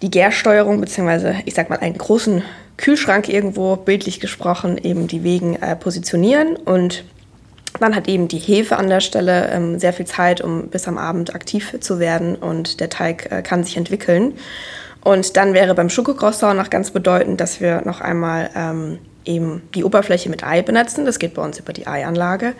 die 0.01 0.11
Gärsteuerung, 0.11 0.79
beziehungsweise 0.79 1.35
ich 1.45 1.55
sag 1.55 1.69
mal 1.69 1.79
einen 1.79 1.97
großen 1.97 2.43
Kühlschrank 2.77 3.27
irgendwo, 3.27 3.75
bildlich 3.75 4.19
gesprochen, 4.19 4.77
eben 4.77 5.07
die 5.07 5.23
Wegen 5.23 5.55
äh, 5.55 5.75
positionieren 5.75 6.55
und 6.55 7.03
dann 7.79 7.95
hat 7.95 8.07
eben 8.07 8.27
die 8.27 8.37
Hefe 8.37 8.77
an 8.77 8.87
der 8.87 9.01
Stelle 9.01 9.49
ähm, 9.49 9.79
sehr 9.79 9.93
viel 9.93 10.05
Zeit, 10.05 10.41
um 10.41 10.67
bis 10.67 10.87
am 10.87 10.97
Abend 10.97 11.33
aktiv 11.33 11.75
zu 11.79 11.99
werden 11.99 12.35
und 12.35 12.79
der 12.79 12.89
Teig 12.89 13.31
äh, 13.31 13.41
kann 13.41 13.63
sich 13.63 13.77
entwickeln. 13.77 14.33
Und 15.03 15.37
dann 15.37 15.53
wäre 15.53 15.73
beim 15.73 15.89
Schokocroissant 15.89 16.57
noch 16.57 16.69
ganz 16.69 16.91
bedeutend, 16.91 17.39
dass 17.41 17.61
wir 17.61 17.81
noch 17.85 18.01
einmal 18.01 18.49
ähm, 18.55 18.99
eben 19.27 19.61
die 19.75 19.83
Oberfläche 19.83 20.29
mit 20.29 20.43
Ei 20.43 20.61
benetzen. 20.61 21.05
Das 21.05 21.19
geht 21.19 21.33
bei 21.33 21.41
uns 21.41 21.59
über 21.59 21.73
die 21.73 21.87
Eianlage. 21.87 22.53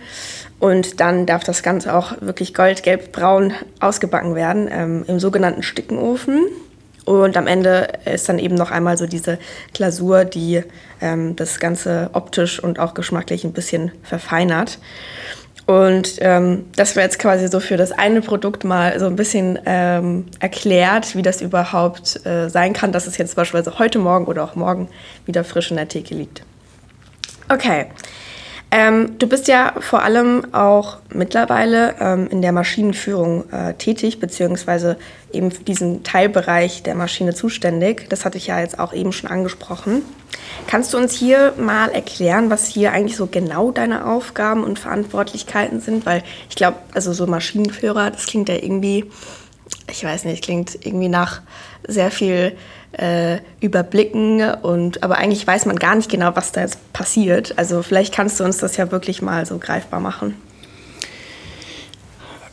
Und 0.60 1.00
dann 1.00 1.26
darf 1.26 1.44
das 1.44 1.64
Ganze 1.64 1.96
auch 1.96 2.22
wirklich 2.22 2.54
goldgelb-braun 2.54 3.54
ausgebacken 3.80 4.36
werden 4.36 4.68
ähm, 4.72 5.06
im 5.08 5.20
sogenannten 5.20 5.64
Stickenofen. 5.64 6.46
Und 7.06 7.38
am 7.38 7.48
Ende 7.48 7.88
ist 8.04 8.28
dann 8.28 8.38
eben 8.38 8.56
noch 8.56 8.70
einmal 8.70 8.98
so 8.98 9.06
diese 9.06 9.40
Glasur, 9.74 10.26
die 10.26 10.62
ähm, 11.00 11.38
das 11.38 11.60
Ganze 11.60 12.10
optisch 12.12 12.62
und 12.62 12.80
auch 12.80 12.94
geschmacklich 12.94 13.46
ein 13.46 13.54
bisschen 13.54 13.92
verfeinert. 14.04 14.80
Und 15.68 16.16
ähm, 16.20 16.66
das 16.76 16.96
wäre 16.96 17.06
jetzt 17.06 17.20
quasi 17.20 17.50
so 17.50 17.60
für 17.60 17.76
das 17.76 17.92
eine 17.92 18.22
Produkt 18.22 18.64
mal 18.64 18.98
so 19.00 19.06
ein 19.06 19.18
bisschen 19.18 19.60
ähm, 19.66 20.26
erklärt, 20.40 21.16
wie 21.16 21.22
das 21.22 21.42
überhaupt 21.42 22.26
äh, 22.26 22.50
sein 22.50 22.72
kann, 22.72 22.94
dass 22.94 23.06
es 23.06 23.18
jetzt 23.18 23.36
beispielsweise 23.36 23.78
heute 23.78 24.00
Morgen 24.00 24.26
oder 24.26 24.46
auch 24.46 24.56
morgen 24.56 24.88
wieder 25.26 25.44
frisch 25.44 25.70
in 25.70 25.78
der 25.78 25.90
Theke 25.90 26.16
liegt. 26.16 26.44
Okay, 27.50 27.88
ähm, 28.70 29.18
du 29.18 29.28
bist 29.28 29.48
ja 29.48 29.76
vor 29.80 30.04
allem 30.04 30.54
auch 30.54 30.98
mittlerweile 31.14 31.96
ähm, 32.02 32.28
in 32.30 32.42
der 32.42 32.52
Maschinenführung 32.52 33.50
äh, 33.52 33.74
tätig, 33.76 34.20
beziehungsweise 34.20 34.98
eben 35.32 35.52
für 35.52 35.64
diesen 35.64 36.04
Teilbereich 36.04 36.84
der 36.84 36.96
Maschine 36.96 37.34
zuständig. 37.34 38.10
Das 38.10 38.26
hatte 38.26 38.38
ich 38.38 38.48
ja 38.48 38.60
jetzt 38.60 38.78
auch 38.78 38.94
eben 38.94 39.14
schon 39.14 39.30
angesprochen. 39.30 40.02
Kannst 40.68 40.94
du 40.94 40.98
uns 40.98 41.14
hier 41.14 41.54
mal 41.58 41.90
erklären, 41.90 42.50
was 42.50 42.68
hier 42.68 42.92
eigentlich 42.92 43.16
so 43.16 43.28
genau 43.28 43.72
deine 43.72 44.06
Aufgaben 44.06 44.66
und 44.66 44.80
Verantwortlichkeiten 44.80 45.80
sind? 45.80 46.06
Weil 46.06 46.24
ich 46.50 46.58
glaube, 46.58 46.78
also 46.94 47.14
so 47.14 47.26
Maschinenführer, 47.26 48.12
das 48.12 48.26
klingt 48.26 48.50
ja 48.50 48.56
irgendwie, 48.56 49.06
ich 49.90 50.04
weiß 50.04 50.26
nicht, 50.26 50.44
klingt 50.44 50.76
irgendwie 50.86 51.10
nach 51.10 51.42
sehr 51.88 52.12
viel 52.12 52.58
äh, 52.98 53.38
überblicken 53.62 54.42
und 54.62 55.04
aber 55.04 55.18
eigentlich 55.18 55.46
weiß 55.46 55.66
man 55.66 55.78
gar 55.78 55.96
nicht 55.96 56.10
genau, 56.10 56.36
was 56.36 56.52
da 56.52 56.62
jetzt 56.62 56.94
passiert. 56.94 57.54
Also 57.58 57.82
vielleicht 57.84 58.14
kannst 58.14 58.40
du 58.40 58.44
uns 58.44 58.58
das 58.58 58.78
ja 58.78 58.92
wirklich 58.92 59.22
mal 59.22 59.46
so 59.46 59.58
greifbar 59.60 60.00
machen. 60.00 60.34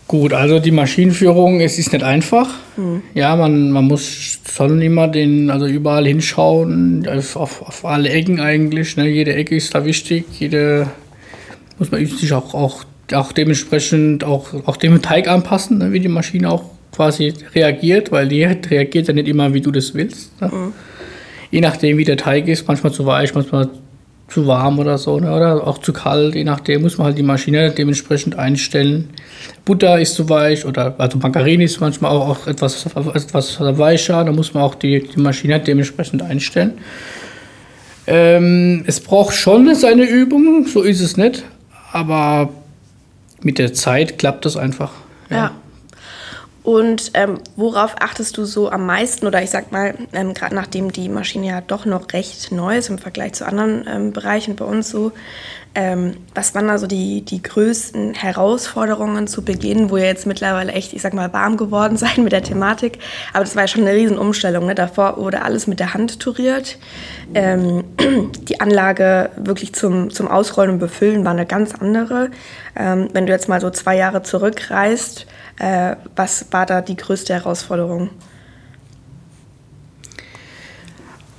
Gut, 0.07 0.35
also 0.35 0.59
die 0.61 0.71
Maschinenführung, 0.71 1.61
es 1.61 1.79
ist 1.79 1.93
nicht 1.93 2.05
einfach. 2.05 2.51
Hm. 2.77 3.03
Ja, 3.15 3.35
man, 3.37 3.71
man 3.71 3.87
muss 3.87 4.39
schon 4.55 4.83
immer 4.83 5.09
den, 5.09 5.51
also 5.51 5.67
überall 5.67 6.07
hinschauen, 6.07 7.09
auf, 7.09 7.63
auf 7.63 7.85
alle 7.85 8.11
Ecken 8.11 8.39
eigentlich. 8.39 8.97
Ne? 8.99 9.09
Jede 9.09 9.35
Ecke 9.35 9.57
ist 9.57 9.75
da 9.75 9.85
wichtig, 9.87 10.27
jede 10.39 10.89
muss 11.79 11.91
man 11.91 12.05
sich 12.05 12.33
auch, 12.35 12.55
auch, 12.55 12.85
auch 13.13 13.33
dementsprechend 13.33 14.25
auch, 14.25 14.49
auch 14.67 14.77
dem 14.77 15.01
Teig 15.01 15.27
anpassen, 15.27 15.79
ne? 15.79 15.93
wie 15.93 16.01
die 16.01 16.09
Maschine 16.09 16.51
auch 16.51 16.74
quasi 16.95 17.35
reagiert, 17.55 18.13
weil 18.13 18.29
die 18.29 18.45
reagiert 18.45 19.09
ja 19.09 19.15
nicht 19.15 19.29
immer, 19.29 19.53
wie 19.53 19.61
du 19.61 19.71
das 19.71 19.95
willst. 19.95 20.41
Ne? 20.41 20.49
Mhm. 20.49 20.73
Je 21.51 21.61
nachdem, 21.61 21.99
wie 21.99 22.05
der 22.05 22.17
Teig 22.17 22.49
ist, 22.49 22.67
manchmal 22.67 22.93
zu 22.93 23.05
weich, 23.07 23.35
manchmal 23.35 23.69
zu 24.29 24.47
warm 24.47 24.79
oder 24.79 24.97
so, 24.97 25.19
ne? 25.21 25.35
oder 25.35 25.67
auch 25.67 25.79
zu 25.79 25.93
kalt, 25.93 26.35
je 26.35 26.45
nachdem 26.45 26.83
muss 26.83 26.99
man 26.99 27.07
halt 27.07 27.19
die 27.19 27.23
Maschine 27.23 27.71
dementsprechend 27.71 28.39
einstellen. 28.39 29.11
Butter 29.65 30.01
ist 30.01 30.15
zu 30.15 30.29
weich 30.29 30.65
oder 30.65 30.95
also 30.99 31.19
Margarine 31.19 31.65
ist 31.65 31.81
manchmal 31.81 32.11
auch, 32.13 32.29
auch 32.29 32.47
etwas, 32.47 32.87
etwas 32.87 33.61
weicher, 33.61 34.25
da 34.25 34.33
muss 34.33 34.55
man 34.55 34.63
auch 34.63 34.75
die, 34.75 35.07
die 35.07 35.21
Maschine 35.21 35.61
dementsprechend 35.61 36.23
einstellen. 36.23 36.75
Ähm, 38.07 38.85
es 38.87 39.01
braucht 39.01 39.35
schon 39.35 39.75
seine 39.75 40.05
Übung, 40.05 40.67
so 40.67 40.83
ist 40.83 41.01
es 41.01 41.17
nicht, 41.17 41.45
aber 41.93 42.51
mit 43.43 43.59
der 43.59 43.73
Zeit 43.73 44.19
klappt 44.19 44.45
das 44.45 44.57
einfach. 44.57 44.93
ja. 45.31 45.37
ja. 45.37 45.53
Und 46.65 47.11
ähm, 47.13 47.41
worauf 47.57 47.95
achtest 48.01 48.39
du 48.39 48.47
so 48.47 48.71
am 48.71 48.87
meisten? 48.87 49.27
Oder 49.27 49.43
ich 49.43 49.51
sag 49.51 49.71
mal, 49.71 49.95
ähm, 50.15 50.33
gerade 50.33 50.55
nachdem 50.55 50.91
die 50.91 51.11
Maschine 51.11 51.47
ja 51.47 51.61
doch 51.61 51.85
noch 51.85 52.11
recht 52.15 52.53
neu 52.53 52.79
ist 52.79 52.89
im 52.89 52.97
Vergleich 52.97 53.35
zu 53.35 53.47
anderen 53.47 53.85
ähm, 53.87 54.13
Bereichen 54.13 54.57
bei 54.57 54.65
uns 54.65 54.89
so, 54.89 55.13
ähm, 55.75 56.17
was 56.35 56.55
waren 56.55 56.69
da 56.69 56.79
so 56.79 56.87
die, 56.87 57.23
die 57.23 57.43
größten 57.43 58.15
Herausforderungen 58.15 59.27
zu 59.27 59.43
Beginn, 59.43 59.91
wo 59.91 59.97
ihr 59.97 60.07
jetzt 60.07 60.27
mittlerweile 60.27 60.73
echt, 60.73 60.93
ich 60.93 61.03
sag 61.03 61.15
mal, 61.15 61.33
warm 61.33 61.57
geworden 61.57 61.97
seid 61.99 62.19
mit 62.19 62.33
der 62.33 62.43
Thematik? 62.43 62.99
Aber 63.33 63.45
das 63.45 63.57
war 63.57 63.65
ja 63.65 63.69
schon 63.69 63.83
eine 63.83 63.95
Riesenumstellung. 63.95 64.67
Ne? 64.67 64.75
Davor 64.75 65.17
wurde 65.17 65.43
alles 65.43 65.67
mit 65.67 65.81
der 65.81 65.95
Hand 65.95 66.21
touriert. 66.21 66.79
Ähm, 67.35 67.85
die 68.49 68.61
Anlage 68.61 69.31
wirklich 69.37 69.75
zum, 69.75 70.11
zum 70.11 70.29
Ausrollen 70.29 70.73
und 70.73 70.79
Befüllen 70.79 71.25
war 71.25 71.33
eine 71.33 71.47
ganz 71.47 71.75
andere. 71.75 72.31
Ähm, 72.77 73.09
wenn 73.13 73.27
du 73.27 73.33
jetzt 73.33 73.49
mal 73.49 73.61
so 73.61 73.71
zwei 73.71 73.97
Jahre 73.97 74.23
zurückreist, 74.23 75.27
äh, 75.59 75.97
was 76.15 76.47
war 76.53 76.67
da 76.67 76.83
die 76.83 76.97
größte 76.97 77.35
Herausforderung? 77.35 78.11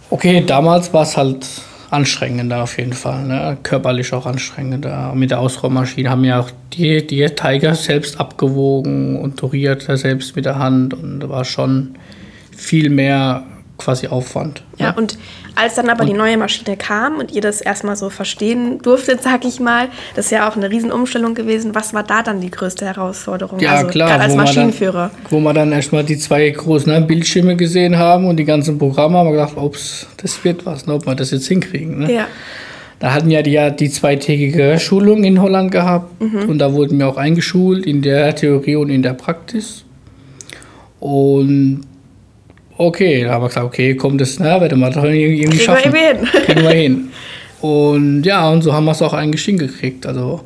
Okay, 0.10 0.44
damals 0.46 0.94
war 0.94 1.04
es 1.04 1.18
halt 1.18 1.46
anstrengender 1.92 2.64
auf 2.64 2.78
jeden 2.78 2.94
Fall, 2.94 3.26
ne? 3.26 3.58
körperlich 3.64 4.14
auch 4.14 4.26
anstrengender. 4.26 5.14
Mit 5.16 5.32
der 5.32 5.40
Ausräummaschine 5.40 6.10
haben 6.10 6.24
wir 6.24 6.40
auch 6.40 6.52
die, 6.74 7.06
die 7.06 7.26
Tiger 7.28 7.76
selbst 7.76 8.20
abgewogen 8.20 9.20
und 9.20 9.38
turiert 9.38 9.84
selbst 9.84 10.36
mit 10.36 10.46
der 10.46 10.58
Hand 10.58 10.94
und 10.94 11.28
war 11.30 11.46
schon 11.46 11.96
viel 12.56 12.90
mehr 12.90 13.44
quasi 13.78 14.08
Aufwand. 14.08 14.64
Ja, 14.86 14.94
und 14.96 15.18
als 15.56 15.76
dann 15.76 15.90
aber 15.90 16.02
und 16.02 16.10
die 16.10 16.14
neue 16.14 16.38
Maschine 16.38 16.78
kam 16.78 17.18
und 17.18 17.32
ihr 17.32 17.42
das 17.42 17.62
erstmal 17.62 17.96
so 17.96 18.10
verstehen 18.10 18.80
durftet, 18.82 19.24
sag 19.24 19.46
ich 19.46 19.60
mal, 19.60 19.88
das 20.16 20.26
ist 20.26 20.32
ja 20.32 20.50
auch 20.50 20.56
eine 20.56 20.70
Riesenumstellung 20.70 21.34
gewesen. 21.34 21.74
Was 21.74 21.94
war 21.94 22.04
da 22.04 22.24
dann 22.24 22.42
die 22.42 22.52
größte 22.52 22.86
Herausforderung? 22.86 23.60
Ja, 23.60 23.76
also, 23.76 23.88
klar. 23.88 24.20
Als 24.20 24.36
Maschinenführer. 24.36 25.12
Dann, 25.14 25.32
wo 25.32 25.40
wir 25.40 25.54
dann 25.54 25.72
erstmal 25.72 26.04
die 26.04 26.18
zwei 26.18 26.50
großen 26.50 26.92
ne, 26.92 27.02
Bildschirme 27.02 27.56
gesehen 27.56 27.98
haben 27.98 28.28
und 28.28 28.38
die 28.38 28.46
ganzen 28.46 28.78
Programme, 28.78 29.18
haben 29.18 29.28
wir 29.28 29.34
gedacht, 29.34 29.58
ups, 29.58 30.08
das 30.18 30.44
wird 30.44 30.66
was, 30.66 30.86
ne, 30.86 30.94
ob 30.94 31.06
wir 31.06 31.16
das 31.16 31.32
jetzt 31.32 31.48
hinkriegen. 31.48 32.00
Ne? 32.00 32.14
Ja. 32.14 32.28
Da 33.00 33.14
hatten 33.14 33.30
wir 33.30 33.42
ja 33.42 33.70
die, 33.72 33.86
die 33.86 33.92
zweitägige 33.92 34.80
Schulung 34.80 35.24
in 35.24 35.42
Holland 35.42 35.72
gehabt 35.72 36.22
mhm. 36.22 36.50
und 36.50 36.60
da 36.60 36.74
wurden 36.74 36.98
wir 37.00 37.08
auch 37.08 37.18
eingeschult 37.18 37.86
in 37.86 38.02
der 38.02 38.36
Theorie 38.36 38.78
und 38.78 38.90
in 38.90 39.04
der 39.04 39.14
Praxis. 39.14 39.84
Und 41.00 41.82
okay, 42.78 43.24
da 43.24 43.32
haben 43.32 43.44
wir 43.44 43.48
gesagt, 43.48 43.66
okay, 43.66 43.96
kommt 43.96 44.22
das, 44.22 44.40
na, 44.40 44.60
werde 44.60 44.76
mal 44.76 44.92
irgendwie 44.94 45.46
Kriegen 45.46 45.60
schaffen. 45.60 45.94
Wir 45.94 46.08
hin. 46.08 46.28
Kriegen 46.46 46.64
wir 46.64 46.70
hin. 46.70 47.10
Und 47.62 48.24
ja, 48.24 48.50
und 48.50 48.62
so 48.62 48.74
haben 48.74 48.86
wir 48.86 48.92
es 48.92 49.02
auch 49.02 49.14
eigentlich 49.14 49.44
hingekriegt. 49.46 50.06
Also, 50.06 50.42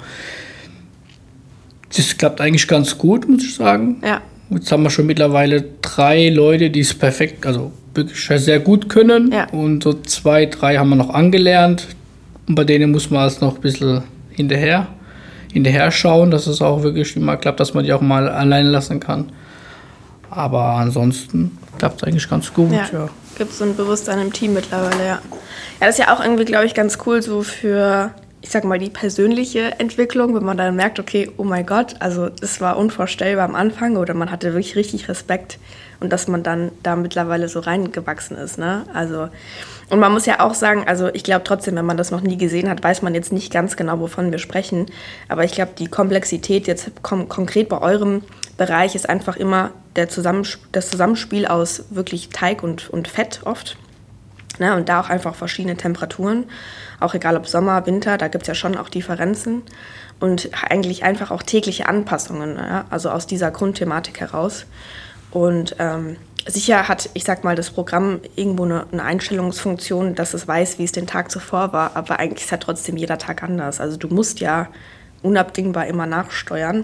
das 1.96 2.18
klappt 2.18 2.40
eigentlich 2.40 2.68
ganz 2.68 2.98
gut, 2.98 3.28
muss 3.28 3.44
ich 3.44 3.56
sagen. 3.56 3.98
Ja. 4.04 4.22
Jetzt 4.52 4.72
haben 4.72 4.84
wir 4.84 4.90
schon 4.90 5.06
mittlerweile 5.06 5.64
drei 5.82 6.30
Leute, 6.30 6.70
die 6.70 6.80
es 6.80 6.94
perfekt, 6.94 7.46
also 7.46 7.72
wirklich 7.94 8.26
sehr 8.42 8.60
gut 8.60 8.90
können. 8.90 9.32
Ja. 9.32 9.48
Und 9.50 9.84
so 9.84 9.94
zwei, 9.94 10.46
drei 10.46 10.78
haben 10.78 10.90
wir 10.90 10.96
noch 10.96 11.14
angelernt. 11.14 11.88
Und 12.48 12.56
bei 12.56 12.64
denen 12.64 12.92
muss 12.92 13.12
man 13.12 13.28
es 13.28 13.42
noch 13.42 13.56
ein 13.56 13.62
bisschen 13.62 14.04
hinterher, 14.32 14.88
hinterher 15.52 15.92
schauen, 15.92 16.32
dass 16.32 16.48
es 16.48 16.62
auch 16.62 16.84
wirklich 16.84 17.16
immer 17.16 17.38
klappt, 17.38 17.60
dass 17.60 17.74
man 17.74 17.84
die 17.84 17.94
auch 17.94 18.02
mal 18.02 18.30
alleine 18.30 18.70
lassen 18.70 19.00
kann. 19.00 19.32
Aber 20.30 20.64
ansonsten 20.64 21.58
klappt 21.78 22.02
es 22.02 22.04
eigentlich 22.08 22.30
ganz 22.30 22.54
gut. 22.54 22.72
Ja. 22.72 22.88
ja. 22.92 23.10
Gibt 23.38 23.54
so 23.54 23.64
ein 23.64 23.76
Bewusstsein 23.76 24.20
im 24.20 24.34
Team 24.34 24.54
mittlerweile, 24.54 25.06
ja. 25.06 25.20
Ja, 25.80 25.88
das 25.88 25.98
ist 25.98 26.06
ja 26.06 26.14
auch 26.14 26.20
irgendwie, 26.22 26.46
glaube 26.46 26.66
ich, 26.66 26.74
ganz 26.74 26.98
cool 27.06 27.22
so 27.22 27.42
für 27.42 28.12
ich 28.42 28.52
sag 28.52 28.64
mal, 28.64 28.80
die 28.80 28.90
persönliche 28.90 29.80
Entwicklung, 29.80 30.34
wenn 30.34 30.46
man 30.46 30.58
dann 30.58 30.76
merkt, 30.76 31.00
okay, 31.00 31.30
oh 31.38 31.44
mein 31.44 31.66
Gott, 31.66 31.96
also 32.00 32.30
es 32.42 32.62
war 32.62 32.78
unvorstellbar 32.78 33.46
am 33.46 33.56
Anfang 33.56 33.98
oder 33.98 34.14
man 34.14 34.32
hatte 34.32 34.54
wirklich 34.54 34.76
richtig 34.76 35.10
Respekt 35.10 35.60
und 36.00 36.14
dass 36.14 36.28
man 36.28 36.44
dann 36.44 36.72
da 36.82 36.96
mittlerweile 36.96 37.50
so 37.50 37.60
reingewachsen 37.60 38.38
ist, 38.38 38.58
ne? 38.58 38.86
Also, 38.94 39.28
und 39.90 40.00
man 40.00 40.14
muss 40.14 40.26
ja 40.26 40.40
auch 40.40 40.54
sagen, 40.54 40.86
also 40.88 41.10
ich 41.14 41.24
glaube 41.24 41.44
trotzdem, 41.44 41.76
wenn 41.76 41.86
man 41.86 41.98
das 41.98 42.12
noch 42.12 42.22
nie 42.22 42.38
gesehen 42.38 42.70
hat, 42.70 42.82
weiß 42.82 43.02
man 43.02 43.14
jetzt 43.14 43.34
nicht 43.34 43.52
ganz 43.52 43.76
genau, 43.76 44.00
wovon 44.00 44.32
wir 44.32 44.40
sprechen. 44.40 44.86
Aber 45.28 45.44
ich 45.44 45.52
glaube, 45.52 45.72
die 45.78 45.88
Komplexität 45.88 46.68
jetzt 46.68 46.92
kon 47.02 47.28
konkret 47.28 47.68
bei 47.68 47.82
eurem 47.82 48.22
Bereich 48.60 48.94
ist 48.94 49.08
einfach 49.08 49.38
immer 49.38 49.72
der 49.96 50.10
Zusammensp 50.10 50.60
das 50.74 50.90
Zusammenspiel 50.90 51.48
aus 51.48 51.86
wirklich 51.92 52.28
Teig 52.28 52.62
und, 52.62 52.90
und 52.90 53.08
Fett 53.08 53.40
oft. 53.46 53.78
Ne? 54.60 54.76
Und 54.76 54.90
da 54.90 55.00
auch 55.00 55.10
einfach 55.10 55.34
verschiedene 55.34 55.78
Temperaturen. 55.78 56.44
Auch 57.00 57.14
egal 57.14 57.38
ob 57.38 57.48
Sommer, 57.48 57.86
Winter, 57.86 58.18
da 58.18 58.28
gibt 58.28 58.44
es 58.44 58.48
ja 58.50 58.56
schon 58.56 58.78
auch 58.78 58.90
Differenzen. 58.90 59.64
Und 60.20 60.50
eigentlich 60.70 61.06
einfach 61.06 61.32
auch 61.32 61.42
tägliche 61.42 61.88
Anpassungen, 61.88 62.58
ja? 62.58 62.84
also 62.90 63.10
aus 63.10 63.28
dieser 63.28 63.50
Grundthematik 63.50 64.20
heraus. 64.20 64.66
Und 65.32 65.78
ähm, 65.80 66.18
sicher 66.46 66.90
hat, 66.90 67.10
ich 67.14 67.24
sag 67.24 67.46
mal, 67.46 67.56
das 67.56 67.70
Programm 67.70 68.20
irgendwo 68.36 68.66
eine, 68.66 68.88
eine, 68.92 69.04
Einstellungsfunktion, 69.04 70.16
dass 70.16 70.34
es 70.34 70.50
weiß, 70.50 70.80
wie 70.80 70.84
es 70.84 70.92
den 70.92 71.08
Tag 71.08 71.32
zuvor 71.32 71.72
war, 71.72 71.96
aber 71.96 72.20
eigentlich 72.20 72.44
ist 72.44 72.52
ja 72.52 72.58
trotzdem 72.58 72.98
jeder 72.98 73.18
Tag 73.18 73.42
anders. 73.42 73.80
Also 73.80 73.96
du 73.96 74.10
musst 74.10 74.42
ja 74.42 74.68
unabdingbar 75.22 75.88
immer 75.88 76.08
nachsteuern. 76.08 76.84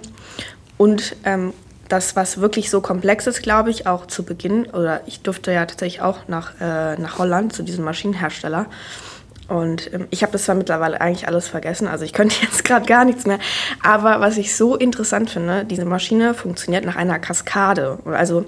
Und 0.78 1.18
ähm, 1.26 1.54
das, 1.88 2.16
was 2.16 2.40
wirklich 2.40 2.70
so 2.70 2.82
komplex 2.82 3.28
ist, 3.28 3.42
glaube 3.42 3.70
ich, 3.70 3.88
auch 3.88 4.06
zu 4.08 4.24
Beginn, 4.24 4.66
oder 4.68 5.02
ich 5.06 5.22
durfte 5.22 5.52
ja 5.52 5.66
tatsächlich 5.66 6.02
auch 6.02 6.28
nach, 6.28 6.54
äh, 6.60 6.96
nach 6.98 7.18
Holland 7.20 7.54
zu 7.54 7.64
diesem 7.64 7.86
Maschinenhersteller. 7.86 8.68
Und 9.48 9.94
ähm, 9.94 10.08
ich 10.10 10.24
habe 10.24 10.32
das 10.32 10.46
zwar 10.46 10.56
mittlerweile 10.56 11.00
eigentlich 11.00 11.28
alles 11.28 11.48
vergessen, 11.48 11.88
also 11.88 12.04
ich 12.04 12.14
könnte 12.14 12.36
jetzt 12.42 12.66
gerade 12.66 12.86
gar 12.86 13.06
nichts 13.06 13.26
mehr. 13.26 13.40
Aber 13.84 14.20
was 14.20 14.38
ich 14.38 14.56
so 14.56 14.76
interessant 14.76 15.30
finde, 15.30 15.66
diese 15.66 15.86
Maschine 15.86 16.34
funktioniert 16.34 16.86
nach 16.86 16.96
einer 16.96 17.20
Kaskade. 17.20 18.00
Also 18.06 18.46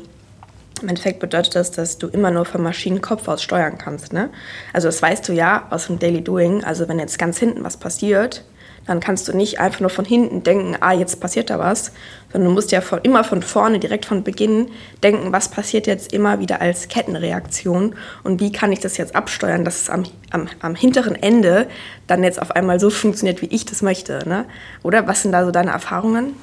im 0.82 0.90
Endeffekt 0.90 1.20
bedeutet 1.20 1.56
das, 1.56 1.72
dass 1.72 1.98
du 1.98 2.08
immer 2.08 2.32
nur 2.32 2.46
vom 2.46 2.62
Maschinenkopf 2.62 3.28
aus 3.28 3.42
steuern 3.42 3.78
kannst. 3.78 4.14
Ne? 4.14 4.30
Also 4.74 4.88
das 4.88 5.02
weißt 5.02 5.28
du 5.28 5.34
ja 5.34 5.68
aus 5.70 5.88
dem 5.88 6.00
Daily 6.00 6.22
Doing. 6.22 6.64
Also 6.64 6.88
wenn 6.88 7.00
jetzt 7.00 7.18
ganz 7.18 7.38
hinten 7.38 7.64
was 7.64 7.78
passiert, 7.78 8.44
dann 8.88 9.00
kannst 9.00 9.28
du 9.28 9.36
nicht 9.36 9.60
einfach 9.60 9.82
nur 9.82 9.90
von 9.90 10.06
hinten 10.06 10.44
denken, 10.44 10.76
ah, 10.80 10.94
jetzt 10.94 11.20
passiert 11.20 11.50
da 11.50 11.60
was, 11.60 11.92
sondern 12.32 12.50
du 12.50 12.56
musst 12.56 12.72
ja 12.72 12.82
von, 12.82 13.00
immer 13.04 13.24
von 13.24 13.42
vorne, 13.42 13.80
direkt 13.80 14.06
von 14.06 14.24
Beginn 14.24 14.70
denken, 15.04 15.32
was 15.32 15.50
passiert 15.50 15.88
jetzt 15.88 16.14
immer 16.14 16.40
wieder 16.40 16.62
als 16.62 16.88
Kettenreaktion 16.88 17.96
und 18.24 18.40
wie 18.40 18.52
kann 18.52 18.72
ich 18.72 18.80
das 18.80 18.98
jetzt 18.98 19.16
absteuern, 19.16 19.66
dass 19.66 19.82
es 19.82 19.90
am, 19.90 20.04
am, 20.32 20.48
am 20.62 20.76
hinteren 20.76 21.16
Ende 21.16 21.68
dann 22.08 22.24
jetzt 22.24 22.42
auf 22.42 22.52
einmal 22.52 22.80
so 22.80 22.90
funktioniert, 22.90 23.42
wie 23.42 23.48
ich 23.48 23.66
das 23.66 23.82
möchte. 23.82 24.28
Ne? 24.28 24.46
Oder 24.84 25.08
was 25.08 25.22
sind 25.22 25.34
da 25.34 25.46
so 25.46 25.52
deine 25.52 25.72
Erfahrungen? 25.72 26.34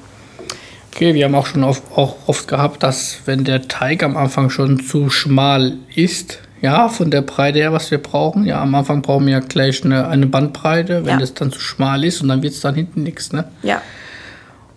Okay, 0.93 1.13
wir 1.13 1.25
haben 1.25 1.35
auch 1.35 1.47
schon 1.47 1.63
oft, 1.63 1.83
auch 1.93 2.15
oft 2.27 2.47
gehabt, 2.47 2.81
dass 2.81 3.19
wenn 3.25 3.43
der 3.43 3.67
Teig 3.67 4.01
am 4.01 4.15
Anfang 4.15 4.49
schon 4.49 4.79
zu 4.79 5.09
schmal 5.09 5.77
ist, 5.93 6.39
ja, 6.61 6.89
von 6.89 7.11
der 7.11 7.21
Breite 7.21 7.59
her, 7.59 7.73
was 7.73 7.91
wir 7.91 7.97
brauchen. 7.97 8.45
Ja, 8.45 8.61
am 8.61 8.73
Anfang 8.75 9.01
brauchen 9.01 9.25
wir 9.25 9.33
ja 9.33 9.39
gleich 9.39 9.83
eine, 9.83 10.07
eine 10.07 10.25
Bandbreite, 10.25 11.05
wenn 11.05 11.13
ja. 11.13 11.17
das 11.19 11.33
dann 11.33 11.51
zu 11.51 11.59
schmal 11.59 12.03
ist 12.03 12.21
und 12.21 12.29
dann 12.29 12.41
wird 12.41 12.53
es 12.53 12.61
dann 12.61 12.75
hinten 12.75 13.03
nichts, 13.03 13.33
ne? 13.33 13.45
Ja. 13.61 13.81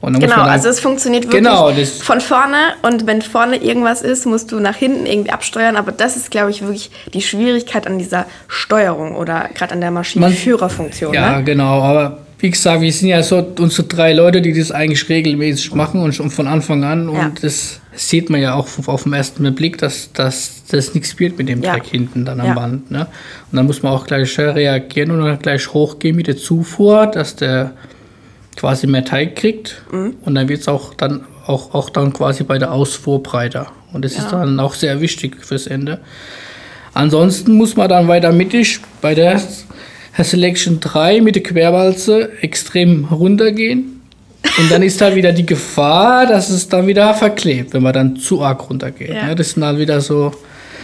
genau, 0.03 0.43
also 0.43 0.69
es 0.69 0.81
funktioniert 0.81 1.25
wirklich 1.25 1.43
genau, 1.43 1.73
von 2.03 2.21
vorne 2.21 2.75
und 2.83 3.07
wenn 3.07 3.23
vorne 3.23 3.57
irgendwas 3.57 4.03
ist, 4.03 4.27
musst 4.27 4.53
du 4.53 4.61
nach 4.61 4.77
hinten 4.77 5.07
irgendwie 5.07 5.31
absteuern, 5.31 5.77
aber 5.77 5.93
das 5.93 6.17
ist, 6.17 6.31
glaube 6.31 6.51
ich, 6.51 6.63
wirklich 6.63 6.91
die 7.15 7.23
Schwierigkeit 7.23 7.87
an 7.87 7.99
dieser 7.99 8.27
Steuerung 8.49 9.15
oder 9.15 9.49
gerade 9.55 9.73
an 9.73 9.81
der 9.81 9.91
Maschinenführerfunktion. 9.91 11.15
Ja, 11.15 11.39
ne? 11.39 11.45
genau, 11.45 11.81
aber 11.81 12.19
wie 12.39 12.51
gesagt, 12.51 12.81
wir 12.81 12.93
sind 12.93 13.09
ja 13.09 13.23
so 13.23 13.45
unsere 13.59 13.89
drei 13.89 14.13
Leute, 14.13 14.41
die 14.41 14.53
das 14.53 14.71
eigentlich 14.71 15.09
regelmäßig 15.09 15.75
machen 15.75 16.01
und 16.01 16.15
schon 16.15 16.31
von 16.31 16.47
Anfang 16.47 16.85
an 16.85 17.13
ja. 17.13 17.27
und 17.27 17.43
das 17.43 17.81
sieht 17.93 18.31
man 18.31 18.41
ja 18.41 18.55
auch 18.55 18.69
auf 18.87 19.03
den 19.03 19.13
ersten 19.13 19.53
Blick, 19.55 19.79
dass, 19.79 20.13
dass 20.13 20.63
das 20.69 20.95
nichts 20.95 21.19
wird 21.19 21.37
mit 21.37 21.49
dem 21.49 21.63
ja. 21.63 21.73
Dreck 21.73 21.87
hinten 21.87 22.25
dann 22.25 22.41
am 22.41 22.47
ja. 22.47 22.55
Band. 22.55 22.91
Ne? 22.91 23.07
Und 23.51 23.57
dann 23.57 23.67
muss 23.67 23.83
man 23.83 23.93
auch 23.93 24.07
gleich 24.07 24.39
reagieren 24.39 25.11
und 25.11 25.25
dann 25.25 25.39
gleich 25.41 25.73
hochgehen 25.73 26.15
mit 26.15 26.29
der 26.29 26.37
Zufuhr, 26.37 27.07
dass 27.07 27.35
der 27.35 27.73
quasi 28.57 28.87
mehr 28.87 29.05
Teig 29.05 29.35
kriegt. 29.37 29.83
Mhm. 29.91 30.15
Und 30.25 30.35
dann 30.37 30.49
wird 30.49 30.61
es 30.61 30.69
auch 30.69 30.95
dann 30.95 31.25
auch, 31.47 31.75
auch 31.75 31.91
dann 31.91 32.13
quasi 32.13 32.45
bei 32.45 32.59
der 32.59 32.73
Ausfuhr 32.73 33.23
breiter. 33.23 33.73
Und 33.93 34.05
das 34.05 34.17
ja. 34.17 34.23
ist 34.23 34.33
dann 34.33 34.61
auch 34.61 34.75
sehr 34.75 35.01
wichtig 35.01 35.45
fürs 35.45 35.67
Ende. 35.67 36.01
Ansonsten 36.95 37.53
muss 37.53 37.77
man 37.77 37.89
dann 37.89 38.09
weiter 38.09 38.33
mittig 38.33 38.81
bei 39.01 39.15
der 39.15 39.41
Selection 40.25 40.81
3 40.81 41.21
mit 41.21 41.35
der 41.37 41.43
Querwalze 41.43 42.31
extrem 42.41 43.05
runtergehen 43.07 43.99
und 44.59 44.71
dann 44.71 44.83
ist 44.83 45.01
da 45.01 45.15
wieder 45.15 45.33
die 45.33 45.47
Gefahr, 45.47 46.27
dass 46.27 46.51
es 46.51 46.69
dann 46.69 46.87
wieder 46.87 47.15
verklebt, 47.15 47.75
wenn 47.75 47.83
man 47.83 47.93
dann 47.93 48.17
zu 48.17 48.43
arg 48.43 48.69
runtergeht. 48.69 49.11
Ja. 49.11 49.27
Ne? 49.27 49.35
Das 49.35 49.49
ist 49.49 49.57
dann 49.57 49.79
wieder 49.79 50.01
so. 50.01 50.33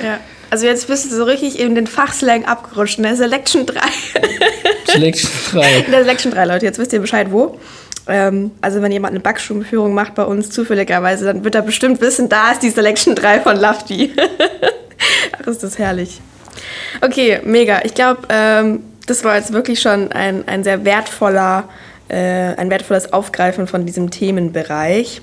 Ja. 0.02 0.18
Also 0.50 0.66
jetzt 0.66 0.86
bist 0.86 1.10
du 1.10 1.16
so 1.16 1.24
richtig 1.24 1.58
in 1.58 1.74
den 1.74 1.88
Fachslang 1.88 2.44
abgerutscht, 2.44 3.00
ne? 3.00 3.16
Selection 3.16 3.66
3. 3.66 3.80
Selection 4.92 5.30
3. 5.50 5.78
In 5.86 5.90
der 5.90 6.02
Selection 6.02 6.30
3, 6.30 6.44
Leute, 6.44 6.66
jetzt 6.66 6.78
wisst 6.78 6.92
ihr 6.92 7.00
Bescheid, 7.00 7.28
wo. 7.30 7.58
Ähm, 8.06 8.52
also 8.60 8.80
wenn 8.80 8.92
jemand 8.92 9.12
eine 9.12 9.20
Backstubenführung 9.20 9.94
macht 9.94 10.14
bei 10.14 10.22
uns 10.22 10.50
zufälligerweise, 10.50 11.24
dann 11.24 11.42
wird 11.42 11.56
er 11.56 11.62
bestimmt 11.62 12.00
wissen, 12.00 12.28
da 12.28 12.52
ist 12.52 12.62
die 12.62 12.70
Selection 12.70 13.16
3 13.16 13.40
von 13.40 13.56
Lafty. 13.56 14.12
Ach, 15.32 15.46
ist 15.46 15.62
das 15.62 15.78
herrlich. 15.78 16.20
Okay, 17.00 17.40
mega. 17.42 17.80
Ich 17.84 17.94
glaube, 17.94 18.20
ähm, 18.28 18.80
das 19.06 19.24
war 19.24 19.36
jetzt 19.36 19.52
wirklich 19.52 19.80
schon 19.80 20.12
ein, 20.12 20.46
ein 20.48 20.64
sehr 20.64 20.84
wertvoller 20.84 21.68
äh, 22.08 22.16
ein 22.16 22.70
wertvolles 22.70 23.12
Aufgreifen 23.12 23.66
von 23.66 23.86
diesem 23.86 24.10
Themenbereich. 24.10 25.22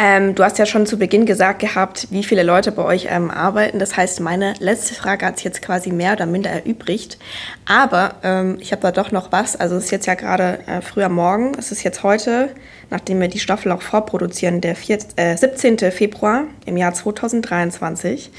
Ähm, 0.00 0.36
du 0.36 0.44
hast 0.44 0.58
ja 0.58 0.66
schon 0.66 0.86
zu 0.86 0.96
Beginn 0.96 1.26
gesagt 1.26 1.58
gehabt, 1.58 2.06
wie 2.10 2.22
viele 2.22 2.44
Leute 2.44 2.70
bei 2.70 2.84
euch 2.84 3.08
ähm, 3.10 3.32
arbeiten. 3.32 3.80
Das 3.80 3.96
heißt, 3.96 4.20
meine 4.20 4.54
letzte 4.60 4.94
Frage 4.94 5.26
hat 5.26 5.38
sich 5.38 5.44
jetzt 5.44 5.60
quasi 5.60 5.90
mehr 5.90 6.12
oder 6.12 6.24
minder 6.24 6.50
erübrigt. 6.50 7.18
Aber 7.64 8.14
ähm, 8.22 8.58
ich 8.60 8.70
habe 8.70 8.82
da 8.82 8.92
doch 8.92 9.10
noch 9.10 9.32
was. 9.32 9.56
Also 9.56 9.74
es 9.74 9.86
ist 9.86 9.90
jetzt 9.90 10.06
ja 10.06 10.14
gerade 10.14 10.60
äh, 10.68 10.82
früher 10.82 11.08
Morgen. 11.08 11.52
Es 11.58 11.72
ist 11.72 11.82
jetzt 11.82 12.04
heute, 12.04 12.50
nachdem 12.90 13.20
wir 13.20 13.26
die 13.26 13.40
Staffel 13.40 13.72
auch 13.72 13.82
vorproduzieren, 13.82 14.60
der 14.60 14.76
4, 14.76 14.98
äh, 15.16 15.36
17. 15.36 15.78
Februar 15.90 16.44
im 16.64 16.76
Jahr 16.76 16.94
2023. 16.94 18.30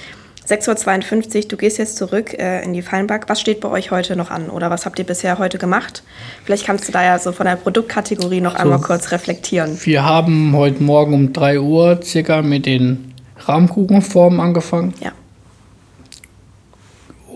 6.52 0.49 1.35
Uhr, 1.43 1.47
du 1.49 1.57
gehst 1.57 1.77
jetzt 1.77 1.95
zurück 1.97 2.33
äh, 2.33 2.63
in 2.63 2.73
die 2.73 2.81
Feinback. 2.81 3.25
Was 3.27 3.39
steht 3.39 3.59
bei 3.59 3.69
euch 3.69 3.91
heute 3.91 4.15
noch 4.15 4.31
an 4.31 4.49
oder 4.49 4.71
was 4.71 4.88
habt 4.88 4.97
ihr 4.97 5.05
bisher 5.05 5.38
heute 5.38 5.59
gemacht? 5.59 6.01
Vielleicht 6.43 6.65
kannst 6.65 6.88
du 6.88 6.91
da 6.91 7.03
ja 7.03 7.19
so 7.19 7.31
von 7.31 7.45
der 7.45 7.55
Produktkategorie 7.55 8.41
noch 8.41 8.53
so, 8.53 8.63
einmal 8.63 8.81
kurz 8.81 9.12
reflektieren. 9.12 9.77
Wir 9.83 10.03
haben 10.03 10.55
heute 10.55 10.81
Morgen 10.81 11.13
um 11.13 11.33
3 11.33 11.59
Uhr 11.59 11.99
circa 12.01 12.41
mit 12.41 12.65
den 12.65 13.13
Rahmkuchenformen 13.38 14.39
angefangen. 14.39 14.95
Ja. 15.01 15.12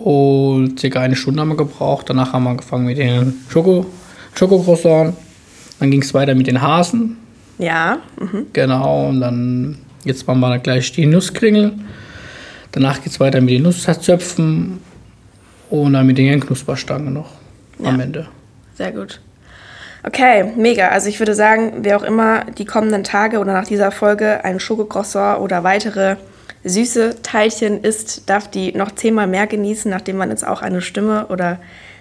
Und 0.02 0.80
circa 0.80 1.00
eine 1.00 1.14
Stunde 1.14 1.40
haben 1.40 1.50
wir 1.50 1.56
gebraucht. 1.56 2.10
Danach 2.10 2.32
haben 2.32 2.42
wir 2.42 2.50
angefangen 2.50 2.84
mit 2.84 2.98
den 2.98 3.34
Schoko, 3.48 3.86
Schokocroissant. 4.34 5.14
Dann 5.78 5.90
ging 5.92 6.02
es 6.02 6.12
weiter 6.14 6.34
mit 6.34 6.48
den 6.48 6.60
Hasen. 6.60 7.16
Ja. 7.58 7.98
Mhm. 8.18 8.46
Genau. 8.52 9.08
Und 9.08 9.20
dann, 9.20 9.78
jetzt 10.04 10.26
machen 10.26 10.40
wir 10.40 10.58
gleich 10.58 10.90
die 10.90 11.06
Nusskringel. 11.06 11.74
Danach 12.74 13.00
geht 13.00 13.12
es 13.12 13.20
weiter 13.20 13.40
mit 13.40 13.50
den 13.50 13.62
Nusszöpfen 13.62 14.80
und 15.70 15.92
dann 15.92 16.06
mit 16.06 16.18
den 16.18 16.40
Knusperstangen 16.40 17.14
noch 17.14 17.30
ja. 17.78 17.90
am 17.90 18.00
Ende. 18.00 18.26
Sehr 18.74 18.90
gut. 18.90 19.20
Okay, 20.02 20.52
mega. 20.56 20.88
Also 20.88 21.08
ich 21.08 21.20
würde 21.20 21.36
sagen, 21.36 21.72
wer 21.82 21.96
auch 21.96 22.02
immer 22.02 22.44
die 22.58 22.64
kommenden 22.64 23.04
Tage 23.04 23.38
oder 23.38 23.52
nach 23.52 23.68
dieser 23.68 23.92
Folge 23.92 24.44
ein 24.44 24.58
Schokocroissant 24.58 25.40
oder 25.40 25.62
weitere 25.62 26.16
süße 26.64 27.22
Teilchen 27.22 27.80
isst, 27.80 28.28
darf 28.28 28.50
die 28.50 28.72
noch 28.72 28.90
zehnmal 28.90 29.28
mehr 29.28 29.46
genießen, 29.46 29.88
nachdem 29.88 30.16
man 30.16 30.30
jetzt 30.30 30.44
auch 30.44 30.60
eine 30.60 30.82
Stimme 30.82 31.28
oder 31.28 31.60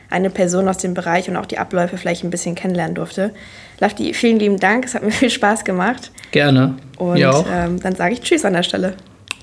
eine 0.09 0.31
Person 0.31 0.67
aus 0.67 0.79
dem 0.79 0.95
Bereich 0.95 1.29
und 1.29 1.38
auch 1.38 1.45
die 1.45 1.59
Abläufe 1.59 1.97
vielleicht 1.97 2.23
ein 2.23 2.31
bisschen 2.31 2.55
kennenlernen 2.55 2.95
durfte. 2.95 3.31
Lafti, 3.79 4.15
vielen 4.15 4.39
lieben 4.39 4.59
Dank. 4.59 4.86
Es 4.86 4.95
hat 4.95 5.03
mir 5.03 5.12
viel 5.12 5.29
Spaß 5.29 5.65
gemacht. 5.65 6.12
Gerne. 6.31 6.77
Und 6.97 7.19
ähm, 7.19 7.79
dann 7.79 7.95
sage 7.95 8.13
ich 8.15 8.21
Tschüss 8.21 8.43
an 8.43 8.53
der 8.53 8.63
Stelle. 8.63 8.95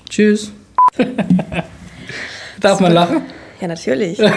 Tschüss. 0.09 0.51
Darf 2.59 2.79
man 2.79 2.93
lachen? 2.93 3.25
Ja, 3.59 3.67
natürlich. 3.67 4.19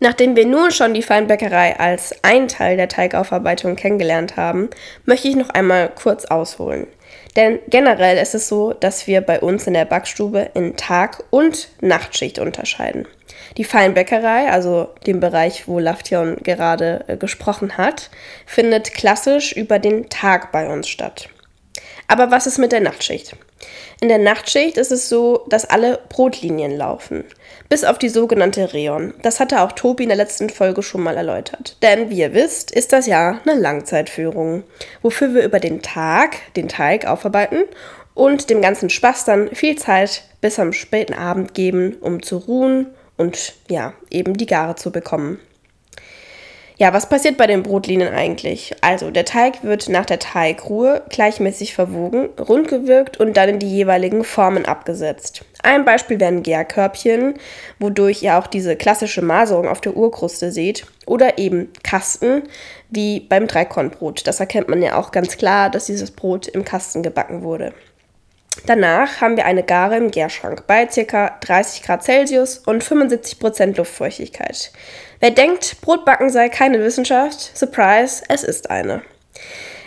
Nachdem 0.00 0.34
wir 0.34 0.46
nun 0.46 0.72
schon 0.72 0.94
die 0.94 1.02
Feinbäckerei 1.02 1.78
als 1.78 2.12
ein 2.22 2.48
Teil 2.48 2.76
der 2.76 2.88
Teigaufarbeitung 2.88 3.76
kennengelernt 3.76 4.36
haben, 4.36 4.68
möchte 5.04 5.28
ich 5.28 5.36
noch 5.36 5.50
einmal 5.50 5.90
kurz 5.90 6.24
ausholen. 6.24 6.88
Denn 7.36 7.60
generell 7.68 8.18
ist 8.18 8.34
es 8.34 8.48
so, 8.48 8.72
dass 8.72 9.06
wir 9.06 9.20
bei 9.20 9.38
uns 9.40 9.66
in 9.66 9.74
der 9.74 9.84
Backstube 9.84 10.50
in 10.54 10.76
Tag- 10.76 11.22
und 11.30 11.68
Nachtschicht 11.80 12.38
unterscheiden. 12.40 13.06
Die 13.56 13.64
Feinbäckerei, 13.64 14.50
also 14.50 14.88
dem 15.06 15.20
Bereich, 15.20 15.68
wo 15.68 15.78
Laftion 15.78 16.36
gerade 16.42 17.04
äh, 17.06 17.16
gesprochen 17.16 17.76
hat, 17.76 18.10
findet 18.44 18.92
klassisch 18.92 19.52
über 19.52 19.78
den 19.78 20.08
Tag 20.08 20.52
bei 20.52 20.68
uns 20.68 20.88
statt. 20.88 21.28
Aber 22.08 22.30
was 22.30 22.46
ist 22.46 22.58
mit 22.58 22.72
der 22.72 22.80
Nachtschicht? 22.80 23.36
In 24.00 24.08
der 24.08 24.18
Nachtschicht 24.18 24.76
ist 24.76 24.90
es 24.90 25.08
so, 25.08 25.44
dass 25.48 25.64
alle 25.64 26.00
Brotlinien 26.08 26.76
laufen. 26.76 27.24
Bis 27.68 27.84
auf 27.84 27.98
die 27.98 28.08
sogenannte 28.08 28.72
Reon. 28.72 29.14
Das 29.22 29.40
hatte 29.40 29.60
auch 29.60 29.72
Tobi 29.72 30.02
in 30.02 30.08
der 30.08 30.18
letzten 30.18 30.50
Folge 30.50 30.82
schon 30.82 31.02
mal 31.02 31.16
erläutert. 31.16 31.76
Denn 31.82 32.10
wie 32.10 32.18
ihr 32.18 32.34
wisst, 32.34 32.70
ist 32.70 32.92
das 32.92 33.06
ja 33.06 33.40
eine 33.46 33.60
Langzeitführung, 33.60 34.64
wofür 35.02 35.34
wir 35.34 35.44
über 35.44 35.60
den 35.60 35.82
Tag 35.82 36.36
den 36.56 36.68
Teig 36.68 37.06
aufarbeiten 37.06 37.64
und 38.14 38.50
dem 38.50 38.60
ganzen 38.60 38.90
Spaß 38.90 39.24
dann 39.24 39.48
viel 39.54 39.76
Zeit 39.76 40.24
bis 40.40 40.58
am 40.58 40.72
späten 40.72 41.14
Abend 41.14 41.54
geben, 41.54 41.96
um 42.00 42.22
zu 42.22 42.38
ruhen 42.38 42.88
und 43.16 43.54
ja, 43.68 43.94
eben 44.10 44.36
die 44.36 44.46
Gare 44.46 44.74
zu 44.74 44.90
bekommen. 44.90 45.38
Ja, 46.82 46.92
was 46.92 47.08
passiert 47.08 47.36
bei 47.36 47.46
den 47.46 47.62
Brotlinien 47.62 48.12
eigentlich? 48.12 48.74
Also, 48.80 49.12
der 49.12 49.24
Teig 49.24 49.62
wird 49.62 49.88
nach 49.88 50.04
der 50.04 50.18
Teigruhe 50.18 51.02
gleichmäßig 51.10 51.74
verwogen, 51.74 52.30
rundgewirkt 52.40 53.20
und 53.20 53.36
dann 53.36 53.50
in 53.50 53.58
die 53.60 53.70
jeweiligen 53.70 54.24
Formen 54.24 54.64
abgesetzt. 54.64 55.44
Ein 55.62 55.84
Beispiel 55.84 56.18
wären 56.18 56.42
Gärkörbchen, 56.42 57.34
wodurch 57.78 58.24
ihr 58.24 58.36
auch 58.36 58.48
diese 58.48 58.74
klassische 58.74 59.22
Maserung 59.22 59.68
auf 59.68 59.80
der 59.80 59.96
Urkruste 59.96 60.50
seht, 60.50 60.84
oder 61.06 61.38
eben 61.38 61.72
Kasten, 61.84 62.42
wie 62.90 63.20
beim 63.20 63.46
Dreikornbrot. 63.46 64.26
Das 64.26 64.40
erkennt 64.40 64.68
man 64.68 64.82
ja 64.82 64.98
auch 64.98 65.12
ganz 65.12 65.36
klar, 65.36 65.70
dass 65.70 65.84
dieses 65.84 66.10
Brot 66.10 66.48
im 66.48 66.64
Kasten 66.64 67.04
gebacken 67.04 67.44
wurde. 67.44 67.74
Danach 68.66 69.20
haben 69.20 69.36
wir 69.36 69.46
eine 69.46 69.62
Gare 69.62 69.96
im 69.96 70.10
Gärschrank 70.10 70.66
bei 70.66 70.86
ca. 70.86 71.38
30 71.40 71.82
Grad 71.82 72.02
Celsius 72.02 72.58
und 72.58 72.84
75% 72.84 73.76
Luftfeuchtigkeit. 73.76 74.72
Wer 75.20 75.30
denkt, 75.30 75.80
Brotbacken 75.80 76.30
sei 76.30 76.48
keine 76.48 76.80
Wissenschaft, 76.80 77.56
surprise, 77.56 78.22
es 78.28 78.42
ist 78.42 78.70
eine. 78.70 79.02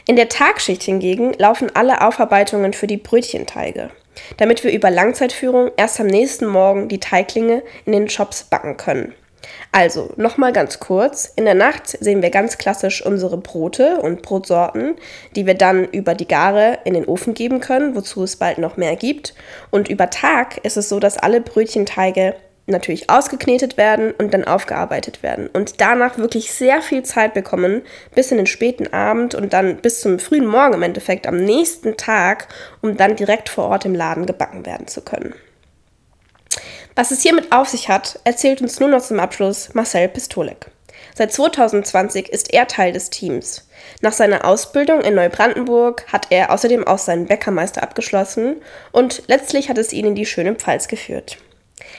In 0.07 0.15
der 0.15 0.29
Tagschicht 0.29 0.83
hingegen 0.83 1.33
laufen 1.33 1.75
alle 1.75 2.01
Aufarbeitungen 2.01 2.73
für 2.73 2.87
die 2.87 2.97
Brötchenteige, 2.97 3.89
damit 4.37 4.63
wir 4.63 4.71
über 4.71 4.91
Langzeitführung 4.91 5.71
erst 5.77 5.99
am 5.99 6.07
nächsten 6.07 6.45
Morgen 6.45 6.87
die 6.87 6.99
Teiglinge 6.99 7.63
in 7.85 7.91
den 7.91 8.09
Shops 8.09 8.43
backen 8.43 8.77
können. 8.77 9.15
Also, 9.71 10.11
nochmal 10.15 10.53
ganz 10.53 10.79
kurz. 10.79 11.31
In 11.35 11.45
der 11.45 11.53
Nacht 11.53 11.87
sehen 11.87 12.21
wir 12.21 12.29
ganz 12.29 12.57
klassisch 12.57 13.05
unsere 13.05 13.37
Brote 13.37 13.99
und 14.01 14.21
Brotsorten, 14.21 14.95
die 15.35 15.45
wir 15.45 15.55
dann 15.55 15.85
über 15.85 16.15
die 16.15 16.27
Gare 16.27 16.79
in 16.85 16.93
den 16.93 17.05
Ofen 17.05 17.33
geben 17.33 17.59
können, 17.59 17.95
wozu 17.95 18.23
es 18.23 18.37
bald 18.37 18.57
noch 18.57 18.77
mehr 18.77 18.95
gibt. 18.95 19.33
Und 19.71 19.89
über 19.89 20.09
Tag 20.09 20.57
ist 20.63 20.77
es 20.77 20.89
so, 20.89 20.99
dass 20.99 21.17
alle 21.17 21.41
Brötchenteige 21.41 22.35
natürlich 22.67 23.09
ausgeknetet 23.09 23.77
werden 23.77 24.11
und 24.17 24.33
dann 24.33 24.43
aufgearbeitet 24.43 25.23
werden. 25.23 25.47
Und 25.47 25.81
danach 25.81 26.17
wirklich 26.17 26.51
sehr 26.51 26.81
viel 26.81 27.03
Zeit 27.03 27.33
bekommen, 27.33 27.83
bis 28.15 28.31
in 28.31 28.37
den 28.37 28.47
späten 28.47 28.91
Abend 28.91 29.35
und 29.35 29.53
dann 29.53 29.77
bis 29.77 30.01
zum 30.01 30.19
frühen 30.19 30.47
Morgen 30.47 30.73
im 30.73 30.83
Endeffekt 30.83 31.27
am 31.27 31.37
nächsten 31.37 31.97
Tag, 31.97 32.47
um 32.81 32.97
dann 32.97 33.15
direkt 33.15 33.49
vor 33.49 33.65
Ort 33.65 33.85
im 33.85 33.93
Laden 33.93 34.25
gebacken 34.25 34.65
werden 34.65 34.87
zu 34.87 35.01
können. 35.01 35.33
Was 36.95 37.11
es 37.11 37.21
hiermit 37.21 37.51
auf 37.51 37.67
sich 37.67 37.89
hat, 37.89 38.19
erzählt 38.23 38.61
uns 38.61 38.79
nur 38.79 38.87
noch 38.87 39.01
zum 39.01 39.19
Abschluss 39.19 39.73
Marcel 39.73 40.07
Pistolek. 40.07 40.67
Seit 41.13 41.33
2020 41.33 42.29
ist 42.29 42.53
er 42.53 42.67
Teil 42.67 42.93
des 42.93 43.09
Teams. 43.09 43.67
Nach 43.99 44.13
seiner 44.13 44.45
Ausbildung 44.45 45.01
in 45.01 45.15
Neubrandenburg 45.15 46.05
hat 46.11 46.27
er 46.29 46.51
außerdem 46.51 46.87
auch 46.87 46.97
seinen 46.97 47.25
Bäckermeister 47.25 47.83
abgeschlossen 47.83 48.61
und 48.93 49.23
letztlich 49.27 49.67
hat 49.69 49.77
es 49.77 49.91
ihn 49.91 50.05
in 50.05 50.15
die 50.15 50.25
schöne 50.25 50.55
Pfalz 50.55 50.87
geführt. 50.87 51.37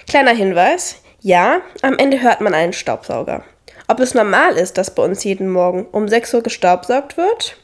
Kleiner 0.08 0.34
Hinweis, 0.34 0.96
ja, 1.20 1.60
am 1.82 1.98
Ende 1.98 2.22
hört 2.22 2.40
man 2.40 2.54
einen 2.54 2.72
Staubsauger. 2.72 3.44
Ob 3.88 4.00
es 4.00 4.14
normal 4.14 4.56
ist, 4.56 4.78
dass 4.78 4.94
bei 4.94 5.02
uns 5.02 5.24
jeden 5.24 5.50
Morgen 5.50 5.86
um 5.92 6.08
6 6.08 6.32
Uhr 6.34 6.42
gestaubsaugt 6.42 7.18
wird? 7.18 7.58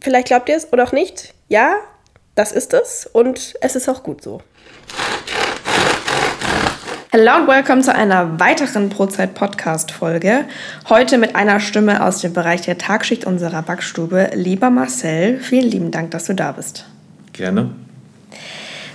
Vielleicht 0.00 0.26
glaubt 0.26 0.48
ihr 0.48 0.56
es 0.56 0.72
oder 0.72 0.82
auch 0.84 0.92
nicht? 0.92 1.34
Ja, 1.48 1.76
das 2.34 2.50
ist 2.50 2.74
es 2.74 3.06
und 3.06 3.54
es 3.60 3.76
ist 3.76 3.88
auch 3.88 4.02
gut 4.02 4.22
so. 4.22 4.40
Hello 7.14 7.42
und 7.42 7.46
welcome 7.46 7.82
zu 7.82 7.94
einer 7.94 8.40
weiteren 8.40 8.88
Brotzeit-Podcast-Folge. 8.88 10.46
Heute 10.88 11.18
mit 11.18 11.36
einer 11.36 11.60
Stimme 11.60 12.02
aus 12.02 12.22
dem 12.22 12.32
Bereich 12.32 12.62
der 12.62 12.78
Tagschicht 12.78 13.26
unserer 13.26 13.60
Backstube. 13.60 14.30
Lieber 14.32 14.70
Marcel, 14.70 15.38
vielen 15.38 15.70
lieben 15.70 15.90
Dank, 15.90 16.12
dass 16.12 16.24
du 16.24 16.34
da 16.34 16.52
bist. 16.52 16.86
Gerne. 17.34 17.68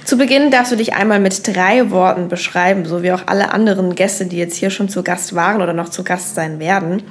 Zu 0.04 0.18
Beginn 0.18 0.50
darfst 0.50 0.72
du 0.72 0.76
dich 0.76 0.96
einmal 0.96 1.20
mit 1.20 1.46
drei 1.46 1.92
Worten 1.92 2.28
beschreiben, 2.28 2.86
so 2.86 3.04
wie 3.04 3.12
auch 3.12 3.22
alle 3.28 3.52
anderen 3.52 3.94
Gäste, 3.94 4.26
die 4.26 4.38
jetzt 4.38 4.56
hier 4.56 4.72
schon 4.72 4.90
zu 4.90 5.04
Gast 5.04 5.36
waren 5.36 5.62
oder 5.62 5.74
noch 5.74 5.90
zu 5.90 6.04
Gast 6.04 6.34
sein 6.34 6.60
werden. 6.60 7.04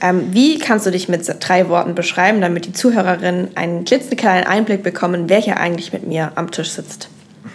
Ähm, 0.00 0.28
wie 0.30 0.60
kannst 0.60 0.86
du 0.86 0.92
dich 0.92 1.08
mit 1.08 1.28
drei 1.40 1.68
Worten 1.68 1.96
beschreiben, 1.96 2.40
damit 2.40 2.66
die 2.66 2.72
Zuhörerinnen 2.72 3.56
einen 3.56 3.84
klitzekleinen 3.84 4.46
Einblick 4.46 4.84
bekommen, 4.84 5.24
wer 5.26 5.40
hier 5.40 5.56
eigentlich 5.56 5.92
mit 5.92 6.06
mir 6.06 6.30
am 6.36 6.52
Tisch 6.52 6.70
sitzt? 6.70 7.08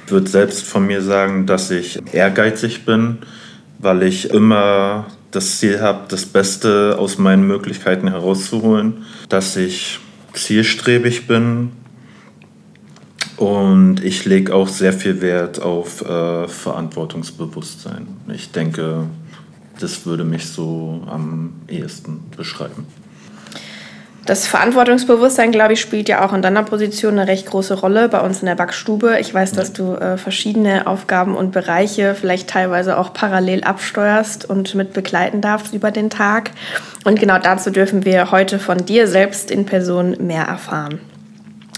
Würde 0.09 0.29
selbst 0.29 0.63
von 0.63 0.87
mir 0.87 1.01
sagen, 1.01 1.45
dass 1.45 1.71
ich 1.71 1.99
ehrgeizig 2.13 2.85
bin, 2.85 3.19
weil 3.77 4.03
ich 4.03 4.29
immer 4.31 5.07
das 5.31 5.59
Ziel 5.59 5.81
habe, 5.81 6.05
das 6.07 6.25
Beste 6.25 6.95
aus 6.97 7.17
meinen 7.17 7.45
Möglichkeiten 7.47 8.07
herauszuholen, 8.07 9.05
dass 9.29 9.55
ich 9.55 9.99
zielstrebig 10.33 11.27
bin 11.27 11.71
und 13.37 14.03
ich 14.03 14.25
lege 14.25 14.53
auch 14.53 14.67
sehr 14.67 14.91
viel 14.91 15.21
Wert 15.21 15.61
auf 15.61 16.01
äh, 16.01 16.47
Verantwortungsbewusstsein. 16.47 18.07
Ich 18.33 18.51
denke, 18.51 19.07
das 19.79 20.05
würde 20.05 20.25
mich 20.25 20.47
so 20.47 21.03
am 21.07 21.53
ehesten 21.67 22.19
beschreiben. 22.35 22.85
Das 24.29 24.45
Verantwortungsbewusstsein, 24.45 25.51
glaube 25.51 25.73
ich, 25.73 25.81
spielt 25.81 26.07
ja 26.07 26.23
auch 26.23 26.33
in 26.33 26.43
deiner 26.43 26.61
Position 26.61 27.17
eine 27.17 27.27
recht 27.27 27.47
große 27.47 27.73
Rolle 27.73 28.09
bei 28.09 28.19
uns 28.19 28.41
in 28.41 28.45
der 28.45 28.53
Backstube. 28.53 29.17
Ich 29.19 29.33
weiß, 29.33 29.53
dass 29.53 29.73
du 29.73 29.95
äh, 29.95 30.17
verschiedene 30.17 30.85
Aufgaben 30.85 31.33
und 31.33 31.51
Bereiche 31.51 32.13
vielleicht 32.13 32.47
teilweise 32.47 32.99
auch 32.99 33.11
parallel 33.11 33.63
absteuerst 33.63 34.47
und 34.47 34.75
mit 34.75 34.93
begleiten 34.93 35.41
darfst 35.41 35.73
über 35.73 35.89
den 35.89 36.11
Tag. 36.11 36.51
Und 37.05 37.19
genau 37.19 37.39
dazu 37.39 37.71
dürfen 37.71 38.05
wir 38.05 38.29
heute 38.29 38.59
von 38.59 38.85
dir 38.85 39.07
selbst 39.07 39.49
in 39.49 39.65
Person 39.65 40.15
mehr 40.19 40.43
erfahren. 40.43 40.99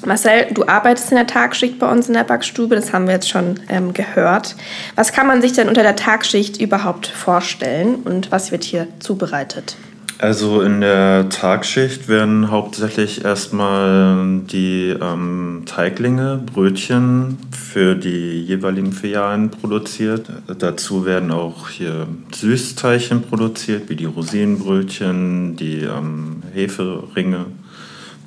Marcel, 0.05 0.47
du 0.51 0.67
arbeitest 0.67 1.09
in 1.11 1.15
der 1.15 1.27
Tagschicht 1.27 1.79
bei 1.79 1.89
uns 1.89 2.09
in 2.09 2.15
der 2.15 2.25
Backstube, 2.25 2.75
das 2.75 2.91
haben 2.91 3.07
wir 3.07 3.13
jetzt 3.13 3.29
schon 3.29 3.61
ähm, 3.69 3.93
gehört. 3.93 4.57
Was 4.95 5.13
kann 5.13 5.25
man 5.25 5.41
sich 5.41 5.53
denn 5.53 5.69
unter 5.69 5.83
der 5.83 5.95
Tagschicht 5.95 6.59
überhaupt 6.59 7.07
vorstellen 7.07 8.01
und 8.03 8.29
was 8.29 8.51
wird 8.51 8.65
hier 8.65 8.89
zubereitet? 8.99 9.77
Also 10.21 10.61
in 10.61 10.81
der 10.81 11.29
Tagschicht 11.29 12.07
werden 12.07 12.51
hauptsächlich 12.51 13.25
erstmal 13.25 14.41
die 14.41 14.95
ähm, 15.01 15.63
Teiglinge, 15.65 16.39
Brötchen 16.53 17.39
für 17.51 17.95
die 17.95 18.43
jeweiligen 18.43 18.93
Filialen 18.93 19.49
produziert. 19.49 20.27
Dazu 20.59 21.05
werden 21.05 21.31
auch 21.31 21.69
hier 21.69 22.05
Süßteilchen 22.31 23.23
produziert, 23.23 23.89
wie 23.89 23.95
die 23.95 24.05
Rosinenbrötchen, 24.05 25.55
die 25.55 25.79
ähm, 25.79 26.43
Heferinge 26.53 27.47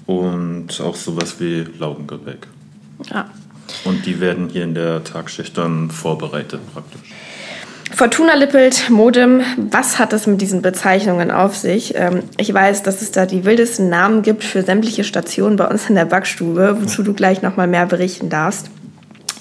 und 0.07 0.81
auch 0.81 0.97
sowas 0.97 1.37
wie 1.39 1.65
Laugengebäck. 1.79 2.49
Ja. 3.09 3.31
Und 3.85 4.05
die 4.05 4.19
werden 4.19 4.49
hier 4.49 4.65
in 4.65 4.75
der 4.75 5.05
Tagschicht 5.05 5.57
dann 5.57 5.93
vorbereitet 5.93 6.61
praktisch. 6.73 7.13
Fortuna 7.97 8.35
Lippelt, 8.35 8.91
Modem, 8.91 9.43
was 9.57 10.01
hat 10.01 10.13
es 10.13 10.27
mit 10.27 10.41
diesen 10.41 10.63
Bezeichnungen 10.63 11.31
auf 11.31 11.57
sich? 11.57 11.95
Ähm, 11.95 12.25
ich 12.39 12.53
weiß, 12.53 12.83
dass 12.83 13.01
es 13.03 13.13
da 13.13 13.25
die 13.25 13.45
wildesten 13.45 13.89
Namen 13.89 14.23
gibt 14.23 14.43
für 14.43 14.63
sämtliche 14.63 15.05
Stationen 15.05 15.55
bei 15.55 15.69
uns 15.69 15.89
in 15.89 15.95
der 15.95 16.05
Backstube, 16.05 16.77
wozu 16.81 17.05
du 17.05 17.15
gleich 17.15 17.43
nochmal 17.43 17.69
mehr 17.69 17.87
berichten 17.87 18.31
darfst. 18.31 18.69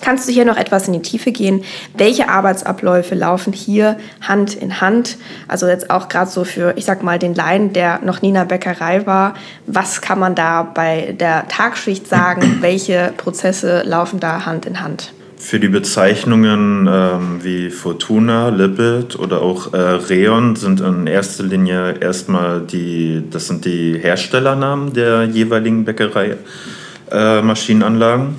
Kannst 0.02 0.28
du 0.28 0.32
hier 0.32 0.46
noch 0.46 0.58
etwas 0.58 0.86
in 0.86 0.94
die 0.94 1.02
Tiefe 1.02 1.32
gehen? 1.32 1.64
Welche 1.98 2.30
Arbeitsabläufe 2.30 3.16
laufen 3.16 3.54
hier 3.54 3.98
Hand 4.22 4.54
in 4.54 4.82
Hand? 4.82 5.18
Also 5.48 5.68
jetzt 5.68 5.90
auch 5.90 6.08
gerade 6.08 6.30
so 6.30 6.44
für, 6.44 6.74
ich 6.76 6.86
sag 6.86 7.02
mal, 7.02 7.18
den 7.18 7.34
Laien, 7.34 7.74
der 7.74 8.02
noch 8.04 8.22
nie 8.22 8.28
in 8.28 8.36
der 8.36 8.46
Bäckerei 8.46 9.08
war. 9.08 9.34
Was 9.66 10.02
kann 10.02 10.20
man 10.20 10.36
da 10.36 10.62
bei 10.62 11.16
der 11.20 11.48
Tagschicht 11.48 12.08
sagen? 12.08 12.58
Welche 12.60 13.14
Prozesse 13.18 13.82
laufen 13.84 14.20
da 14.20 14.46
Hand 14.46 14.68
in 14.68 14.82
Hand? 14.82 15.12
Für 15.44 15.60
die 15.60 15.68
Bezeichnungen 15.68 16.90
ähm, 16.90 17.44
wie 17.44 17.70
Fortuna, 17.70 18.48
Lippet 18.48 19.20
oder 19.20 19.42
auch 19.42 19.74
äh, 19.74 19.78
Reon 19.78 20.56
sind 20.56 20.80
in 20.80 21.06
erster 21.06 21.44
Linie 21.44 21.96
erstmal 22.00 22.62
die, 22.62 23.24
das 23.30 23.50
sind 23.50 23.66
die 23.66 24.00
Herstellernamen 24.00 24.94
der 24.94 25.26
jeweiligen 25.26 25.84
Bäckereimaschinenanlagen. 25.84 28.28
Äh, 28.28 28.30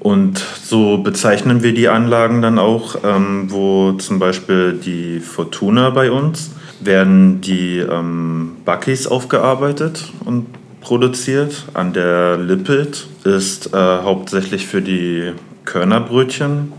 und 0.00 0.44
so 0.62 0.98
bezeichnen 0.98 1.62
wir 1.62 1.72
die 1.72 1.88
Anlagen 1.88 2.42
dann 2.42 2.58
auch, 2.58 2.96
ähm, 3.04 3.46
wo 3.48 3.92
zum 3.92 4.18
Beispiel 4.18 4.74
die 4.74 5.20
Fortuna 5.20 5.88
bei 5.88 6.10
uns 6.10 6.50
werden 6.80 7.40
die 7.40 7.78
ähm, 7.78 8.56
Buckys 8.66 9.06
aufgearbeitet 9.06 10.12
und 10.26 10.44
produziert. 10.82 11.64
An 11.72 11.94
der 11.94 12.36
Lippet 12.36 13.06
ist 13.24 13.72
äh, 13.72 13.78
hauptsächlich 13.78 14.66
für 14.66 14.82
die 14.82 15.32
Körnerbrötchen 15.64 16.72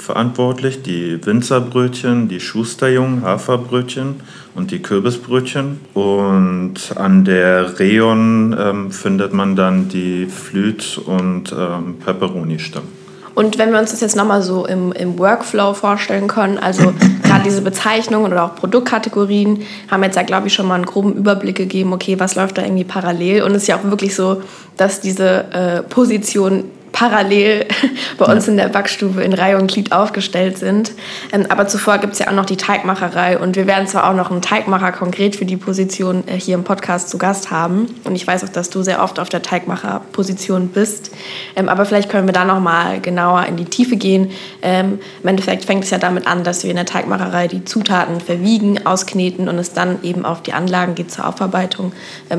verantwortlich, 0.00 0.82
die 0.82 1.24
Winzerbrötchen, 1.24 2.28
die 2.28 2.40
Schusterjungen, 2.40 3.22
Haferbrötchen 3.22 4.16
und 4.54 4.70
die 4.70 4.80
Kürbisbrötchen. 4.80 5.80
Und 5.94 6.74
an 6.96 7.24
der 7.24 7.78
Reon 7.78 8.56
ähm, 8.58 8.90
findet 8.90 9.32
man 9.32 9.54
dann 9.54 9.88
die 9.88 10.26
Flüt- 10.26 10.98
und 10.98 11.54
ähm, 11.56 11.96
Peperoni-Stangen. 12.04 13.00
Und 13.34 13.58
wenn 13.58 13.72
wir 13.72 13.78
uns 13.78 13.92
das 13.92 14.00
jetzt 14.00 14.16
nochmal 14.16 14.42
so 14.42 14.66
im, 14.66 14.92
im 14.92 15.18
Workflow 15.18 15.72
vorstellen 15.72 16.26
können, 16.26 16.58
also 16.58 16.92
gerade 17.22 17.44
diese 17.44 17.62
Bezeichnungen 17.62 18.32
oder 18.32 18.44
auch 18.44 18.56
Produktkategorien 18.56 19.62
haben 19.90 20.02
jetzt 20.02 20.16
ja, 20.16 20.22
glaube 20.22 20.48
ich, 20.48 20.54
schon 20.54 20.66
mal 20.66 20.74
einen 20.74 20.86
groben 20.86 21.14
Überblick 21.14 21.56
gegeben, 21.56 21.92
okay, 21.92 22.18
was 22.18 22.34
läuft 22.34 22.58
da 22.58 22.62
irgendwie 22.62 22.84
parallel. 22.84 23.44
Und 23.44 23.52
es 23.52 23.62
ist 23.62 23.68
ja 23.68 23.76
auch 23.76 23.84
wirklich 23.84 24.14
so, 24.14 24.42
dass 24.76 25.00
diese 25.00 25.52
äh, 25.52 25.82
Position 25.82 26.64
parallel 27.00 27.64
bei 28.18 28.26
uns 28.26 28.46
in 28.46 28.58
der 28.58 28.68
Backstube 28.68 29.22
in 29.22 29.32
Reihe 29.32 29.56
und 29.56 29.72
Glied 29.72 29.90
aufgestellt 29.90 30.58
sind. 30.58 30.92
Ähm, 31.32 31.46
aber 31.48 31.66
zuvor 31.66 31.96
gibt 31.96 32.12
es 32.12 32.18
ja 32.18 32.28
auch 32.28 32.34
noch 32.34 32.44
die 32.44 32.58
Teigmacherei 32.58 33.38
und 33.38 33.56
wir 33.56 33.66
werden 33.66 33.86
zwar 33.86 34.10
auch 34.10 34.14
noch 34.14 34.30
einen 34.30 34.42
Teigmacher 34.42 34.92
konkret 34.92 35.34
für 35.34 35.46
die 35.46 35.56
Position 35.56 36.24
äh, 36.28 36.38
hier 36.38 36.56
im 36.56 36.64
Podcast 36.64 37.08
zu 37.08 37.16
Gast 37.16 37.50
haben 37.50 37.86
und 38.04 38.16
ich 38.16 38.26
weiß 38.26 38.44
auch, 38.44 38.50
dass 38.50 38.68
du 38.68 38.82
sehr 38.82 39.02
oft 39.02 39.18
auf 39.18 39.30
der 39.30 39.40
Teigmacherposition 39.40 40.68
bist, 40.68 41.10
ähm, 41.56 41.70
aber 41.70 41.86
vielleicht 41.86 42.10
können 42.10 42.28
wir 42.28 42.34
da 42.34 42.44
noch 42.44 42.60
mal 42.60 43.00
genauer 43.00 43.46
in 43.46 43.56
die 43.56 43.64
Tiefe 43.64 43.96
gehen. 43.96 44.30
Ähm, 44.60 44.98
Im 45.22 45.28
Endeffekt 45.30 45.64
fängt 45.64 45.84
es 45.84 45.90
ja 45.90 45.96
damit 45.96 46.26
an, 46.26 46.44
dass 46.44 46.64
wir 46.64 46.70
in 46.70 46.76
der 46.76 46.84
Teigmacherei 46.84 47.48
die 47.48 47.64
Zutaten 47.64 48.20
verwiegen, 48.20 48.84
auskneten 48.86 49.48
und 49.48 49.58
es 49.58 49.72
dann 49.72 50.02
eben 50.02 50.26
auf 50.26 50.42
die 50.42 50.52
Anlagen 50.52 50.94
geht 50.94 51.10
zur 51.10 51.26
Aufarbeitung. 51.26 51.92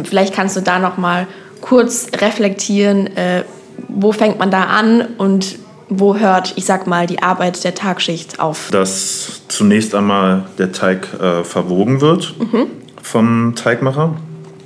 Vielleicht 0.04 0.36
kannst 0.36 0.56
du 0.56 0.62
da 0.62 0.78
noch 0.78 0.97
mal 0.97 1.28
kurz 1.62 2.10
reflektieren, 2.19 3.08
äh, 3.17 3.43
wo 3.88 4.12
fängt 4.12 4.39
man 4.39 4.52
da 4.52 4.63
an 4.63 5.06
und 5.17 5.58
wo 5.89 6.15
hört, 6.15 6.54
ich 6.56 6.65
sag 6.65 6.88
mal, 6.88 7.06
die 7.06 7.22
Arbeit 7.22 7.63
der 7.63 7.76
Tagschicht 7.76 8.39
auf? 8.39 8.70
Dass 8.72 9.41
zunächst 9.50 9.94
einmal 9.94 10.46
der 10.58 10.72
Teig 10.72 11.08
äh, 11.20 11.44
verwogen 11.44 12.00
wird 12.00 12.34
mhm. 12.39 12.67
vom 13.02 13.56
Teigmacher. 13.56 14.15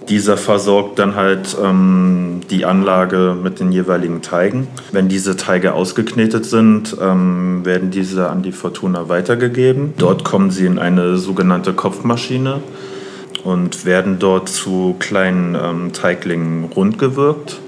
Dieser 0.07 0.37
versorgt 0.37 0.99
dann 0.99 1.15
halt 1.15 1.57
ähm, 1.59 2.41
die 2.51 2.63
Anlage 2.63 3.35
mit 3.41 3.59
den 3.59 3.71
jeweiligen 3.71 4.21
Teigen. 4.21 4.67
Wenn 4.91 5.07
diese 5.09 5.35
Teige 5.35 5.73
ausgeknetet 5.73 6.45
sind, 6.45 6.95
ähm, 7.01 7.65
werden 7.65 7.89
diese 7.89 8.29
an 8.29 8.43
die 8.43 8.51
Fortuna 8.51 9.09
weitergegeben. 9.09 9.95
Dort 9.97 10.23
kommen 10.23 10.51
sie 10.51 10.67
in 10.67 10.77
eine 10.77 11.17
sogenannte 11.17 11.73
Kopfmaschine 11.73 12.61
und 13.43 13.85
werden 13.85 14.19
dort 14.19 14.49
zu 14.49 14.95
kleinen 14.99 15.57
ähm, 15.59 15.91
Teiglingen 15.91 16.65
rundgewirkt. 16.65 17.61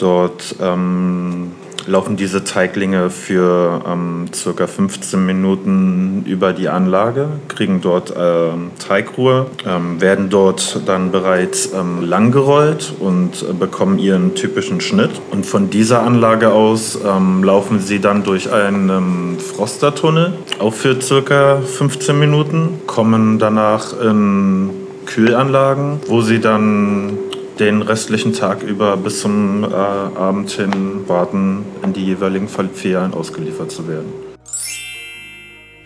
Dort 0.00 0.56
ähm, 0.62 1.52
laufen 1.86 2.16
diese 2.16 2.42
Teiglinge 2.42 3.10
für 3.10 3.82
ähm, 3.86 4.28
circa 4.32 4.66
15 4.66 5.26
Minuten 5.26 6.24
über 6.26 6.54
die 6.54 6.70
Anlage, 6.70 7.28
kriegen 7.48 7.82
dort 7.82 8.10
äh, 8.10 8.48
Teigruhe, 8.78 9.48
ähm, 9.66 10.00
werden 10.00 10.30
dort 10.30 10.80
dann 10.86 11.12
bereits 11.12 11.74
ähm, 11.74 12.02
langgerollt 12.02 12.94
und 12.98 13.42
äh, 13.42 13.52
bekommen 13.52 13.98
ihren 13.98 14.34
typischen 14.34 14.80
Schnitt. 14.80 15.10
Und 15.32 15.44
von 15.44 15.68
dieser 15.68 16.02
Anlage 16.02 16.50
aus 16.50 16.98
ähm, 17.06 17.44
laufen 17.44 17.78
sie 17.80 18.00
dann 18.00 18.24
durch 18.24 18.50
einen 18.50 18.88
ähm, 18.88 19.38
Frostertunnel, 19.38 20.32
auch 20.60 20.72
für 20.72 20.98
circa 20.98 21.60
15 21.60 22.18
Minuten, 22.18 22.80
kommen 22.86 23.38
danach 23.38 24.00
in 24.00 24.70
Kühlanlagen, 25.04 26.00
wo 26.06 26.22
sie 26.22 26.40
dann 26.40 27.18
den 27.60 27.82
restlichen 27.82 28.32
Tag 28.32 28.62
über 28.62 28.96
bis 28.96 29.20
zum 29.20 29.64
äh, 29.64 29.66
Abend 29.74 30.50
hin 30.50 31.06
warten, 31.06 31.66
in 31.84 31.92
die 31.92 32.04
jeweiligen 32.06 32.48
Filialen 32.48 33.12
ausgeliefert 33.14 33.70
zu 33.70 33.86
werden. 33.86 34.12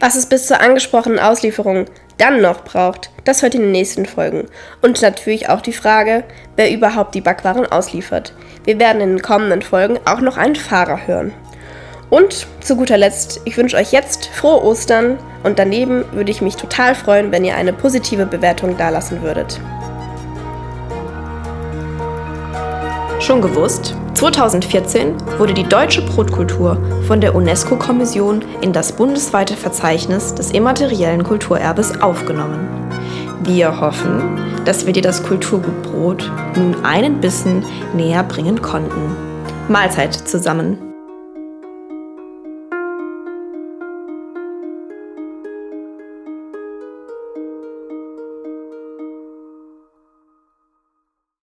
Was 0.01 0.17
es 0.17 0.27
bis 0.27 0.47
zur 0.47 0.61
angesprochenen 0.61 1.19
Auslieferung 1.19 1.87
dann 2.19 2.41
noch 2.41 2.63
braucht, 2.63 3.11
das 3.25 3.43
hört 3.43 3.55
in 3.55 3.63
den 3.63 3.73
nächsten 3.73 4.07
Folgen. 4.07 4.45
Und 4.83 5.03
natürlich 5.03 5.49
auch 5.49 5.61
die 5.61 5.73
Frage, 5.73 6.25
wer 6.57 6.73
überhaupt 6.73 7.15
die 7.15 7.21
Backwaren 7.21 7.67
ausliefert. 7.67 8.35
Wir 8.65 8.79
werden 8.79 9.01
in 9.01 9.09
den 9.11 9.23
kommenden 9.23 9.63
Folgen 9.63 9.99
auch 10.05 10.21
noch 10.21 10.37
einen 10.37 10.57
Fahrer 10.57 11.07
hören. 11.07 11.33
Und 12.11 12.47
zu 12.61 12.77
guter 12.77 12.99
Letzt, 12.99 13.41
ich 13.45 13.57
wünsche 13.57 13.77
euch 13.77 13.93
jetzt 13.93 14.27
frohe 14.27 14.63
Ostern 14.63 15.19
und 15.43 15.59
daneben 15.59 16.05
würde 16.13 16.31
ich 16.31 16.43
mich 16.43 16.57
total 16.57 16.95
freuen, 16.95 17.33
wenn 17.33 17.45
ihr 17.45 17.57
eine 17.57 17.73
positive 17.73 18.27
Bewertung 18.27 18.77
dalassen 18.77 19.23
würdet. 19.23 19.59
Schon 23.25 23.41
gewusst? 23.41 23.97
2014 24.13 25.15
wurde 25.39 25.55
die 25.55 25.65
deutsche 25.65 26.03
Brotkultur 26.03 26.77
von 27.07 27.23
der 27.23 27.35
UNESCO-Kommission 27.35 28.45
in 28.61 28.75
das 28.75 28.93
bundesweite 28.93 29.57
Verzeichnis 29.57 30.35
des 30.35 30.51
immateriellen 30.51 31.23
Kulturerbes 31.23 32.03
aufgenommen. 32.03 32.69
Wir 33.43 33.81
hoffen, 33.81 34.39
dass 34.67 34.85
wir 34.85 34.93
dir 34.93 35.03
das 35.03 35.23
Kulturgut 35.23 35.83
Brot 35.85 36.31
nun 36.55 36.85
einen 36.85 37.23
Bissen 37.23 37.65
näher 37.95 38.25
bringen 38.25 38.61
konnten. 38.61 39.17
Mahlzeit 39.69 40.13
zusammen! 40.13 40.84